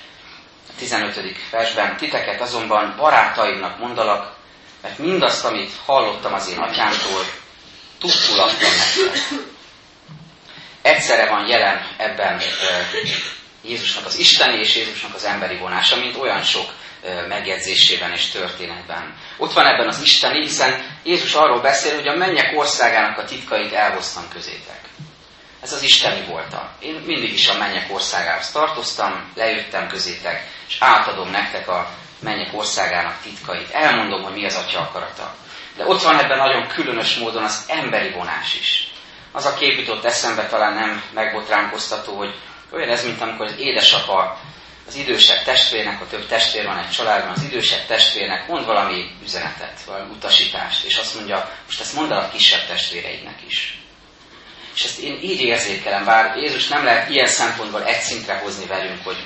a 0.68 0.72
15. 0.78 1.20
versben, 1.50 1.96
titeket 1.96 2.40
azonban 2.40 2.94
barátaimnak 2.96 3.78
mondalak, 3.78 4.36
mert 4.82 4.98
mindazt, 4.98 5.44
amit 5.44 5.72
hallottam 5.84 6.32
az 6.32 6.48
én 6.48 6.58
atyámtól, 6.58 7.24
tudtul 7.98 8.40
adtam 8.40 8.70
nektek. 8.76 9.22
Egyszerre 10.82 11.30
van 11.30 11.46
jelen 11.46 11.86
ebben 11.96 12.40
Jézusnak 13.62 14.06
az 14.06 14.18
isteni 14.18 14.58
és 14.58 14.76
Jézusnak 14.76 15.14
az 15.14 15.24
emberi 15.24 15.56
vonása, 15.56 15.96
mint 15.96 16.16
olyan 16.16 16.42
sok 16.42 16.72
megjegyzésében 17.28 18.12
és 18.12 18.26
történetben. 18.26 19.16
Ott 19.36 19.52
van 19.52 19.66
ebben 19.66 19.88
az 19.88 20.02
isteni, 20.02 20.40
hiszen 20.42 20.98
Jézus 21.02 21.34
arról 21.34 21.60
beszél, 21.60 21.94
hogy 21.94 22.08
a 22.08 22.16
mennyek 22.16 22.58
országának 22.58 23.18
a 23.18 23.24
titkait 23.24 23.72
elhoztam 23.72 24.28
közétek. 24.28 24.83
Ez 25.64 25.72
az 25.72 25.82
isteni 25.82 26.26
voltam. 26.26 26.68
Én 26.80 26.94
mindig 26.94 27.32
is 27.32 27.48
a 27.48 27.58
mennyek 27.58 27.92
országához 27.92 28.50
tartoztam, 28.50 29.32
lejöttem 29.34 29.88
közétek, 29.88 30.46
és 30.68 30.76
átadom 30.80 31.30
nektek 31.30 31.68
a 31.68 31.88
mennyek 32.18 32.54
országának 32.54 33.20
titkait. 33.22 33.70
Elmondom, 33.70 34.22
hogy 34.22 34.32
mi 34.32 34.44
az 34.44 34.54
atya 34.54 34.80
akarata. 34.80 35.34
De 35.76 35.86
ott 35.86 36.02
van 36.02 36.18
ebben 36.18 36.38
nagyon 36.38 36.68
különös 36.68 37.14
módon 37.16 37.42
az 37.42 37.64
emberi 37.68 38.10
vonás 38.10 38.54
is. 38.54 38.92
Az 39.32 39.44
a 39.46 39.54
kép 39.54 39.78
jutott 39.78 40.04
eszembe, 40.04 40.46
talán 40.46 40.74
nem 40.74 41.02
megbotránkoztató, 41.14 42.16
hogy 42.16 42.34
olyan 42.72 42.88
ez, 42.88 43.04
mint 43.04 43.20
amikor 43.20 43.46
az 43.46 43.58
édesapa 43.58 44.40
az 44.86 44.94
idősebb 44.94 45.42
testvérnek, 45.44 46.00
a 46.00 46.06
több 46.06 46.26
testvér 46.26 46.66
van 46.66 46.78
egy 46.78 46.90
családban, 46.90 47.32
az 47.32 47.42
idősebb 47.42 47.86
testvérnek 47.86 48.48
mond 48.48 48.66
valami 48.66 49.10
üzenetet, 49.22 49.80
valami 49.86 50.10
utasítást, 50.10 50.84
és 50.84 50.96
azt 50.96 51.14
mondja, 51.14 51.50
most 51.66 51.80
ezt 51.80 51.94
mondd 51.94 52.12
el 52.12 52.18
a 52.18 52.28
kisebb 52.28 52.66
testvéreidnek 52.66 53.38
is. 53.46 53.83
És 54.74 54.84
ez 54.84 54.90
ezt 54.90 54.98
én 54.98 55.18
így 55.22 55.40
érzékelem, 55.40 56.04
bár 56.04 56.36
Jézus 56.36 56.68
nem 56.68 56.84
lehet 56.84 57.08
ilyen 57.10 57.26
szempontból 57.26 57.84
egy 57.84 58.00
szintre 58.00 58.38
hozni 58.38 58.66
velünk, 58.66 59.04
hogy 59.04 59.16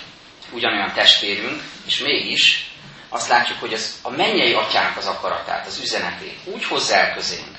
ugyanolyan 0.52 0.92
testvérünk, 0.92 1.62
és 1.86 1.98
mégis 1.98 2.70
azt 3.08 3.28
látjuk, 3.28 3.60
hogy 3.60 3.72
az, 3.72 3.98
a 4.02 4.10
mennyei 4.10 4.52
atyánk 4.52 4.96
az 4.96 5.06
akaratát, 5.06 5.66
az 5.66 5.80
üzenetét 5.82 6.38
úgy 6.44 6.64
hozza 6.64 6.94
el 6.94 7.14
közénk, 7.14 7.56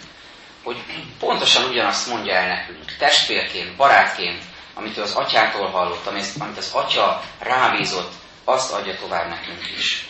hogy 0.63 0.77
pontosan 1.19 1.69
ugyanazt 1.69 2.07
mondja 2.07 2.33
el 2.33 2.47
nekünk, 2.47 2.95
testvérként, 2.97 3.75
barátként, 3.75 4.43
amit 4.73 4.97
ő 4.97 5.01
az 5.01 5.13
atyától 5.13 5.69
hallott, 5.69 6.07
amit 6.07 6.57
az 6.57 6.69
atya 6.73 7.23
rábízott, 7.39 8.13
azt 8.43 8.71
adja 8.71 8.95
tovább 8.95 9.29
nekünk 9.29 9.67
is. 9.77 10.07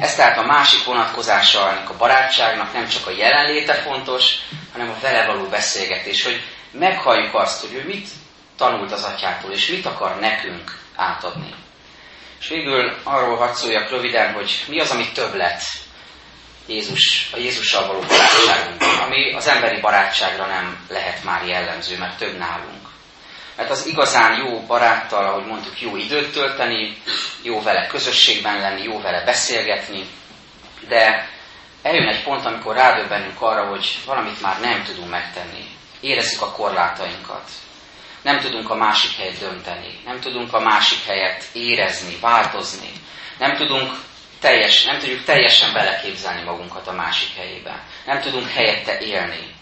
Ez 0.00 0.14
tehát 0.14 0.38
a 0.38 0.46
másik 0.46 0.84
vonatkozása 0.84 1.70
ennek 1.70 1.90
a 1.90 1.96
barátságnak 1.96 2.72
nem 2.72 2.88
csak 2.88 3.06
a 3.06 3.10
jelenléte 3.10 3.74
fontos, 3.74 4.34
hanem 4.72 4.90
a 4.90 5.00
vele 5.00 5.26
való 5.26 5.44
beszélgetés, 5.44 6.24
hogy 6.24 6.42
meghalljuk 6.78 7.34
azt, 7.34 7.60
hogy 7.60 7.74
ő 7.74 7.84
mit 7.86 8.08
tanult 8.56 8.92
az 8.92 9.04
atyától, 9.04 9.52
és 9.52 9.68
mit 9.68 9.86
akar 9.86 10.20
nekünk 10.20 10.78
átadni. 10.96 11.54
És 12.40 12.48
végül 12.48 12.96
arról 13.02 13.36
hadd 13.36 13.52
szóljak 13.52 13.90
röviden, 13.90 14.32
hogy 14.32 14.64
mi 14.68 14.80
az, 14.80 14.90
ami 14.90 15.12
több 15.12 15.34
lett 15.34 15.62
Jézus, 16.66 17.30
a 17.32 17.36
Jézussal 17.36 17.86
való 17.86 18.00
barátságunk, 18.00 18.82
ami 19.06 19.32
az 19.32 19.46
emberi 19.46 19.80
barátságra 19.80 20.46
nem 20.46 20.86
lehet 20.88 21.24
már 21.24 21.46
jellemző, 21.46 21.98
mert 21.98 22.18
több 22.18 22.38
nálunk. 22.38 22.88
Mert 23.56 23.70
az 23.70 23.86
igazán 23.86 24.36
jó 24.36 24.60
baráttal, 24.60 25.24
ahogy 25.24 25.46
mondtuk, 25.46 25.80
jó 25.80 25.96
időt 25.96 26.32
tölteni, 26.32 27.02
jó 27.42 27.62
vele 27.62 27.86
közösségben 27.86 28.60
lenni, 28.60 28.82
jó 28.82 29.00
vele 29.00 29.24
beszélgetni, 29.24 30.06
de 30.88 31.28
eljön 31.82 32.08
egy 32.08 32.22
pont, 32.22 32.44
amikor 32.44 32.74
rádöbbenünk 32.74 33.40
arra, 33.40 33.66
hogy 33.66 33.98
valamit 34.06 34.40
már 34.40 34.60
nem 34.60 34.84
tudunk 34.84 35.10
megtenni. 35.10 35.75
Érezzük 36.06 36.42
a 36.42 36.52
korlátainkat. 36.52 37.50
Nem 38.22 38.40
tudunk 38.40 38.70
a 38.70 38.74
másik 38.74 39.16
helyet 39.16 39.38
dönteni. 39.38 40.00
Nem 40.04 40.20
tudunk 40.20 40.52
a 40.52 40.60
másik 40.60 41.04
helyet 41.04 41.44
érezni, 41.52 42.16
változni. 42.20 42.90
Nem 43.38 43.56
tudunk 43.56 43.92
teljes, 44.40 44.84
nem 44.84 44.98
tudjuk 44.98 45.24
teljesen 45.24 45.72
beleképzelni 45.72 46.42
magunkat 46.42 46.86
a 46.86 46.92
másik 46.92 47.36
helyébe. 47.36 47.84
Nem 48.04 48.20
tudunk 48.20 48.48
helyette 48.48 48.98
élni. 48.98 49.54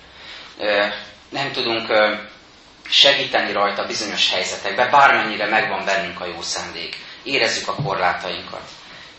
Nem 1.28 1.52
tudunk 1.52 1.92
segíteni 2.88 3.52
rajta 3.52 3.86
bizonyos 3.86 4.32
helyzetekben, 4.32 4.90
bármennyire 4.90 5.46
megvan 5.46 5.84
bennünk 5.84 6.20
a 6.20 6.26
jó 6.26 6.42
szándék. 6.42 6.96
Érezzük 7.22 7.68
a 7.68 7.74
korlátainkat. 7.74 8.68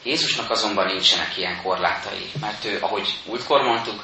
Jézusnak 0.04 0.50
azonban 0.50 0.86
nincsenek 0.86 1.38
ilyen 1.38 1.62
korlátai, 1.64 2.32
mert 2.42 2.66
ő, 2.66 2.78
ahogy 2.82 3.14
múltkor 3.26 3.62
mondtuk, 3.62 4.04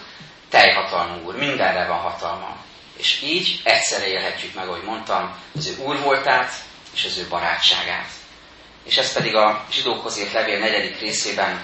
teljhatalmú 0.50 1.26
úr, 1.26 1.36
mindenre 1.36 1.88
van 1.88 2.00
hatalma. 2.00 2.58
És 2.98 3.22
így 3.22 3.62
egyszerre 3.64 4.08
élhetjük 4.08 4.54
meg, 4.54 4.68
ahogy 4.68 4.84
mondtam, 4.84 5.36
az 5.56 5.68
ő 5.68 5.84
úr 5.84 6.00
voltát 6.00 6.54
és 6.94 7.06
az 7.06 7.18
ő 7.18 7.28
barátságát. 7.30 8.10
És 8.84 8.98
ezt 8.98 9.14
pedig 9.14 9.36
a 9.36 9.66
zsidókhoz 9.72 10.20
írt 10.20 10.34
levél 10.34 10.60
negyedik 10.60 11.00
részében 11.00 11.62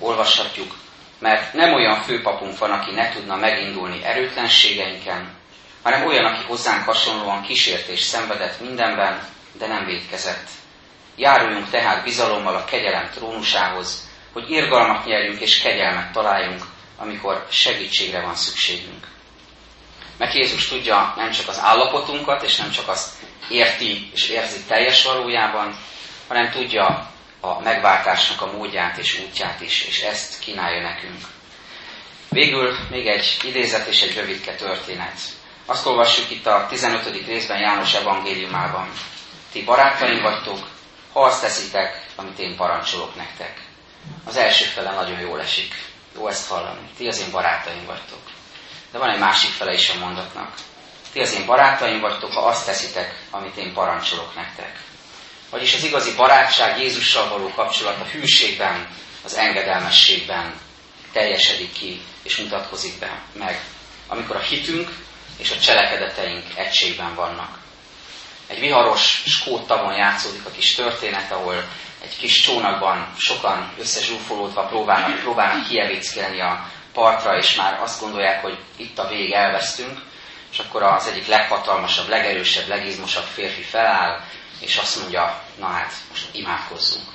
olvashatjuk, 0.00 0.74
mert 1.18 1.52
nem 1.52 1.74
olyan 1.74 2.02
főpapunk 2.02 2.58
van, 2.58 2.70
aki 2.70 2.90
ne 2.90 3.12
tudna 3.12 3.36
megindulni 3.36 4.04
erőtlenségeinken, 4.04 5.36
hanem 5.82 6.06
olyan, 6.06 6.24
aki 6.24 6.44
hozzánk 6.46 6.84
hasonlóan 6.84 7.42
kísértés 7.42 8.00
szenvedett 8.00 8.60
mindenben, 8.60 9.28
de 9.58 9.66
nem 9.66 9.84
védkezett. 9.84 10.48
Járuljunk 11.16 11.70
tehát 11.70 12.04
bizalommal 12.04 12.54
a 12.54 12.64
kegyelem 12.64 13.10
trónusához, 13.10 14.08
hogy 14.32 14.50
irgalmat 14.50 15.04
nyerjünk 15.04 15.40
és 15.40 15.58
kegyelmet 15.58 16.12
találjunk, 16.12 16.64
amikor 16.96 17.46
segítségre 17.50 18.20
van 18.20 18.34
szükségünk. 18.34 19.06
Mert 20.18 20.34
Jézus 20.34 20.68
tudja 20.68 21.14
nem 21.16 21.30
csak 21.30 21.48
az 21.48 21.60
állapotunkat, 21.60 22.42
és 22.42 22.56
nem 22.56 22.70
csak 22.70 22.88
azt 22.88 23.12
érti 23.50 24.10
és 24.12 24.28
érzi 24.28 24.64
teljes 24.66 25.04
valójában, 25.04 25.78
hanem 26.28 26.50
tudja 26.50 27.10
a 27.40 27.60
megváltásnak 27.60 28.42
a 28.42 28.52
módját 28.52 28.98
és 28.98 29.20
útját 29.20 29.60
is, 29.60 29.84
és 29.84 30.00
ezt 30.02 30.38
kínálja 30.38 30.82
nekünk. 30.82 31.20
Végül 32.28 32.76
még 32.90 33.06
egy 33.06 33.36
idézet 33.44 33.86
és 33.86 34.02
egy 34.02 34.14
rövidke 34.14 34.54
történet. 34.54 35.20
Azt 35.66 35.86
olvassuk 35.86 36.30
itt 36.30 36.46
a 36.46 36.66
15. 36.68 37.26
részben 37.26 37.60
János 37.60 37.94
evangéliumában. 37.94 38.88
Ti 39.52 39.64
barátaim 39.64 40.22
vagytok, 40.22 40.68
ha 41.12 41.20
azt 41.20 41.40
teszitek, 41.40 42.06
amit 42.16 42.38
én 42.38 42.56
parancsolok 42.56 43.16
nektek. 43.16 43.60
Az 44.24 44.36
első 44.36 44.64
fele 44.64 44.90
nagyon 44.90 45.20
jól 45.20 45.40
esik. 45.40 45.74
Jó 46.14 46.28
ezt 46.28 46.48
hallani. 46.48 46.90
Ti 46.96 47.06
az 47.06 47.20
én 47.20 47.30
barátaim 47.30 47.84
vagytok. 47.86 48.20
De 48.92 48.98
van 48.98 49.10
egy 49.10 49.18
másik 49.18 49.50
fele 49.50 49.72
is 49.72 49.88
a 49.88 49.98
mondatnak. 49.98 50.54
Ti 51.12 51.20
az 51.20 51.32
én 51.32 51.46
barátaim 51.46 52.00
vagytok, 52.00 52.32
ha 52.32 52.40
azt 52.40 52.66
teszitek, 52.66 53.22
amit 53.30 53.56
én 53.56 53.72
parancsolok 53.72 54.34
nektek. 54.34 54.80
Vagyis 55.50 55.74
az 55.74 55.84
igazi 55.84 56.14
barátság 56.14 56.80
Jézussal 56.80 57.28
való 57.28 57.52
kapcsolat 57.54 58.00
a 58.00 58.04
hűségben, 58.04 58.88
az 59.24 59.34
engedelmességben 59.34 60.54
teljesedik 61.12 61.72
ki 61.72 62.02
és 62.22 62.36
mutatkozik 62.36 62.98
be 62.98 63.22
meg. 63.32 63.60
Amikor 64.06 64.36
a 64.36 64.40
hitünk 64.40 64.90
és 65.36 65.50
a 65.50 65.58
cselekedeteink 65.58 66.44
egységben 66.54 67.14
vannak. 67.14 67.58
Egy 68.46 68.58
viharos 68.58 69.22
skót 69.26 69.66
tavon 69.66 69.94
játszódik 69.94 70.46
a 70.46 70.50
kis 70.50 70.74
történet, 70.74 71.32
ahol 71.32 71.68
egy 72.02 72.16
kis 72.18 72.40
csónakban 72.40 73.14
sokan 73.18 73.72
összezsúfolódva 73.78 74.66
próbálnak, 74.66 75.20
próbálnak 75.20 75.68
kievickelni 75.68 76.40
a 76.40 76.70
partra, 76.98 77.36
és 77.36 77.54
már 77.54 77.80
azt 77.80 78.00
gondolják, 78.00 78.42
hogy 78.42 78.58
itt 78.76 78.98
a 78.98 79.08
vég 79.08 79.32
elvesztünk, 79.32 79.98
és 80.52 80.58
akkor 80.58 80.82
az 80.82 81.06
egyik 81.06 81.26
leghatalmasabb, 81.26 82.08
legerősebb, 82.08 82.68
legizmosabb 82.68 83.24
férfi 83.24 83.62
feláll, 83.62 84.20
és 84.60 84.76
azt 84.76 85.00
mondja, 85.00 85.42
na 85.58 85.66
hát, 85.66 85.92
most 86.08 86.28
imádkozzunk. 86.32 87.06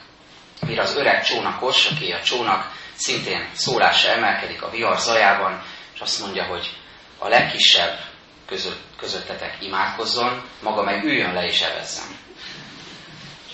Mire 0.65 0.81
az 0.81 0.95
öreg 0.95 1.23
csónakos, 1.23 1.85
aki 1.85 2.11
a 2.11 2.21
csónak 2.21 2.71
szintén 2.95 3.49
szólása 3.53 4.09
emelkedik 4.09 4.61
a 4.61 4.69
vihar 4.69 4.99
zajában, 4.99 5.63
és 5.93 5.99
azt 5.99 6.19
mondja, 6.19 6.43
hogy 6.43 6.77
a 7.17 7.27
legkisebb 7.27 7.99
között, 8.47 8.81
közöttetek 8.97 9.57
imádkozzon, 9.59 10.43
maga 10.61 10.83
meg 10.83 11.03
üljön 11.03 11.33
le 11.33 11.45
és 11.45 11.61
evezzen. 11.61 12.07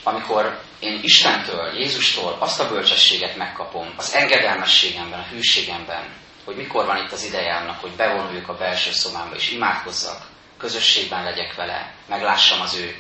Amikor 0.03 0.61
én 0.79 0.99
Istentől, 1.03 1.73
Jézustól 1.77 2.37
azt 2.39 2.59
a 2.59 2.69
bölcsességet 2.69 3.35
megkapom, 3.35 3.93
az 3.97 4.13
engedelmességemben, 4.13 5.19
a 5.19 5.27
hűségemben, 5.31 6.03
hogy 6.45 6.55
mikor 6.55 6.85
van 6.85 6.97
itt 6.97 7.11
az 7.11 7.23
ideje 7.23 7.55
annak, 7.55 7.81
hogy 7.81 7.91
bevonuljuk 7.91 8.49
a 8.49 8.57
belső 8.57 8.91
szobámba 8.91 9.35
és 9.35 9.51
imádkozzak, 9.51 10.21
közösségben 10.57 11.23
legyek 11.23 11.55
vele, 11.55 11.93
meglássam 12.07 12.61
az 12.61 12.75
ő 12.75 12.95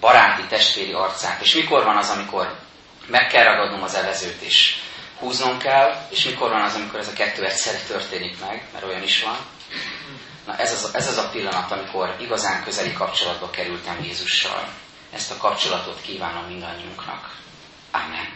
baráti, 0.00 0.42
testvéri 0.48 0.92
arcát, 0.92 1.42
és 1.42 1.54
mikor 1.54 1.84
van 1.84 1.96
az, 1.96 2.10
amikor 2.10 2.58
meg 3.06 3.26
kell 3.26 3.44
ragadnom 3.44 3.82
az 3.82 3.94
evezőt 3.94 4.40
és 4.40 4.76
húznom 5.18 5.58
kell, 5.58 6.06
és 6.10 6.24
mikor 6.24 6.50
van 6.50 6.62
az, 6.62 6.74
amikor 6.74 6.98
ez 6.98 7.08
a 7.08 7.12
kettő 7.12 7.44
egyszerre 7.44 7.78
történik 7.86 8.40
meg, 8.40 8.66
mert 8.72 8.84
olyan 8.84 9.02
is 9.02 9.22
van, 9.22 9.36
Na 10.48 10.56
ez 10.56 10.72
az, 10.72 10.94
ez 10.94 11.08
az 11.08 11.16
a 11.16 11.28
pillanat, 11.28 11.70
amikor 11.70 12.16
igazán 12.20 12.64
közeli 12.64 12.92
kapcsolatba 12.92 13.50
kerültem 13.50 14.02
Jézussal. 14.02 14.68
Ezt 15.10 15.30
a 15.30 15.36
kapcsolatot 15.36 16.00
kívánom 16.00 16.44
mindannyiunknak. 16.44 17.40
Amen. 17.90 18.28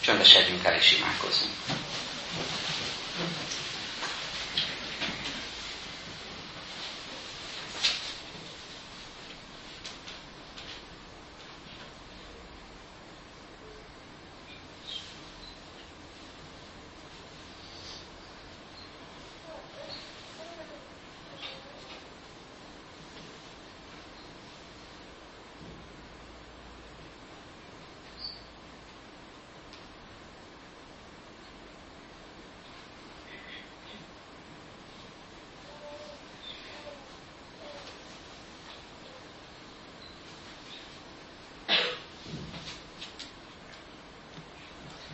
Csöndesedjünk 0.00 0.64
el 0.64 0.74
és 0.74 0.98
imádkozzunk. 0.98 1.52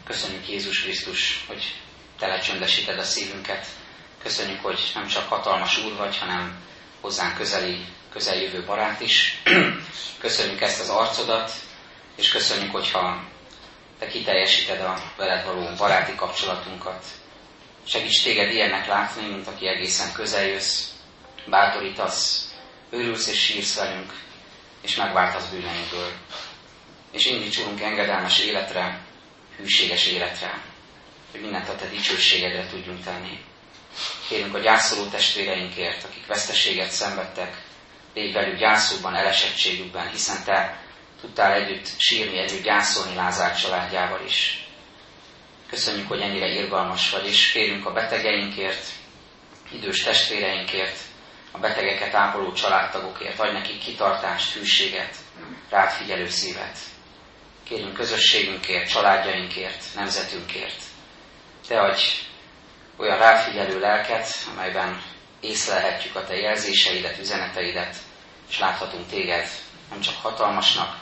Köszönjük 0.07 0.49
Jézus 0.49 0.83
Krisztus, 0.83 1.45
hogy 1.47 1.75
te 2.19 2.27
lecsöndesíted 2.27 2.99
a 2.99 3.03
szívünket. 3.03 3.67
Köszönjük, 4.23 4.63
hogy 4.63 4.91
nem 4.95 5.07
csak 5.07 5.29
hatalmas 5.29 5.79
úr 5.79 5.97
vagy, 5.97 6.19
hanem 6.19 6.59
hozzánk 7.01 7.37
közeli, 7.37 7.85
közeljövő 8.13 8.65
barát 8.65 9.01
is. 9.01 9.43
Köszönjük 10.19 10.61
ezt 10.61 10.81
az 10.81 10.89
arcodat, 10.89 11.53
és 12.17 12.29
köszönjük, 12.29 12.73
hogyha 12.73 13.25
te 13.99 14.07
kiteljesíted 14.07 14.81
a 14.81 15.13
veled 15.17 15.47
való 15.47 15.69
baráti 15.77 16.15
kapcsolatunkat. 16.15 17.05
Segíts 17.87 18.23
téged 18.23 18.53
ilyennek 18.53 18.87
látni, 18.87 19.27
mint 19.27 19.47
aki 19.47 19.69
egészen 19.69 20.13
közel 20.13 20.45
jössz, 20.47 20.89
bátorítasz, 21.47 22.53
örülsz 22.91 23.27
és 23.27 23.45
sírsz 23.45 23.77
velünk, 23.77 24.13
és 24.81 24.97
megváltasz 24.97 25.49
bűneinkből. 25.49 26.13
És 27.11 27.27
indítsunk 27.27 27.81
engedelmes 27.81 28.39
életre, 28.39 29.04
hűséges 29.57 30.07
életre, 30.07 30.63
hogy 31.31 31.41
mindent 31.41 31.69
a 31.69 31.77
te 31.77 31.89
dicsőségedre 31.89 32.67
tudjunk 32.67 33.05
tenni. 33.05 33.41
Kérünk 34.29 34.55
a 34.55 34.59
gyászoló 34.59 35.09
testvéreinkért, 35.09 36.05
akik 36.05 36.27
veszteséget 36.27 36.91
szenvedtek, 36.91 37.63
légy 38.15 38.33
velük 38.33 38.59
gyászukban, 38.59 39.15
elesettségükben, 39.15 40.11
hiszen 40.11 40.45
te 40.45 40.83
tudtál 41.21 41.53
együtt 41.53 41.89
sírni, 41.99 42.39
együtt 42.39 42.63
gyászolni 42.63 43.15
Lázár 43.15 43.57
családjával 43.57 44.25
is. 44.27 44.67
Köszönjük, 45.69 46.09
hogy 46.09 46.21
ennyire 46.21 46.47
irgalmas 46.47 47.11
vagy, 47.11 47.27
és 47.27 47.51
kérünk 47.53 47.87
a 47.87 47.93
betegeinkért, 47.93 48.87
idős 49.73 50.03
testvéreinkért, 50.03 50.99
a 51.51 51.59
betegeket 51.59 52.15
ápoló 52.15 52.53
családtagokért, 52.53 53.41
adj 53.41 53.53
nekik 53.53 53.79
kitartást, 53.79 54.53
hűséget, 54.53 55.17
rád 55.71 55.91
figyelő 55.91 56.29
szívet. 56.29 56.79
Kérünk 57.65 57.95
közösségünkért, 57.95 58.91
családjainkért, 58.91 59.85
nemzetünkért. 59.95 60.83
Te 61.69 61.81
adj 61.81 62.03
olyan 62.97 63.19
ráfigyelő 63.19 63.81
lelket, 63.81 64.29
amelyben 64.53 65.03
észlelhetjük 65.41 66.17
a 66.17 66.25
te 66.25 66.37
jelzéseidet, 66.37 67.19
üzeneteidet, 67.19 67.97
és 68.49 68.59
láthatunk 68.59 69.09
téged 69.09 69.49
nem 69.91 70.01
csak 70.01 70.15
hatalmasnak, 70.23 70.97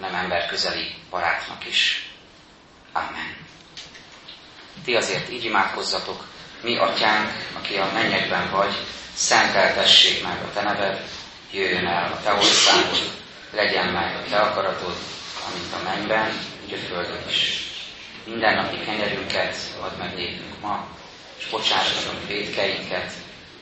hanem 0.00 0.14
emberközeli 0.14 0.94
barátnak 1.10 1.66
is. 1.66 2.10
Amen. 2.92 3.36
Ti 4.84 4.94
azért 4.94 5.30
így 5.30 5.44
imádkozzatok, 5.44 6.24
mi 6.62 6.76
atyánk, 6.76 7.30
aki 7.52 7.76
a 7.76 7.90
mennyekben 7.92 8.50
vagy, 8.50 8.74
szenteltessék 9.14 10.22
meg 10.22 10.42
a 10.42 10.52
te 10.52 10.62
neved, 10.62 11.08
jöjjön 11.50 11.86
el 11.86 12.12
a 12.12 12.20
te 12.22 12.32
országod, 12.32 13.12
legyen 13.50 13.88
meg 13.88 14.16
a 14.16 14.28
te 14.28 14.40
akaratod, 14.40 14.96
amint 15.48 15.72
a 15.72 15.82
mennyben, 15.82 16.38
úgy 16.64 16.72
a 16.72 16.76
földön 16.76 17.28
is. 17.28 17.70
Minden 18.24 18.54
napi 18.54 18.78
kenyerünket 18.84 19.56
add 19.80 19.98
meg 19.98 20.14
nékünk 20.14 20.60
ma, 20.60 20.86
és 21.38 21.46
bocsáss 21.50 21.88
meg 21.94 22.14
a 22.14 22.26
védkeinket, 22.26 23.12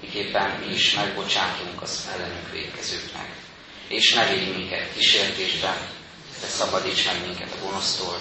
miképpen 0.01 0.51
mi 0.66 0.73
is 0.75 0.95
megbocsátunk 0.95 1.83
az 1.83 2.09
ellenünk 2.14 2.51
védkezőknek. 2.53 3.29
És 3.88 4.12
ne 4.14 4.27
védj 4.27 4.51
minket 4.51 4.93
kísértésben, 4.95 5.77
de 6.40 6.47
szabadíts 6.47 7.07
meg 7.07 7.21
minket 7.27 7.53
a 7.53 7.64
gonosztól, 7.64 8.19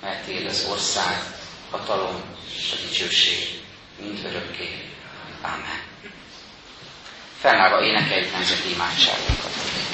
mert 0.00 0.24
Téd 0.24 0.46
az 0.46 0.66
ország, 0.70 1.22
hatalom 1.70 2.22
és 2.56 2.72
a 2.72 2.86
dicsőség 2.88 3.60
mind 4.00 4.24
örökké. 4.24 4.90
Amen. 5.42 5.80
Fennállva 7.40 7.84
énekeljük 7.84 8.32
nemzeti 8.32 8.70
imádságunkat. 8.70 9.76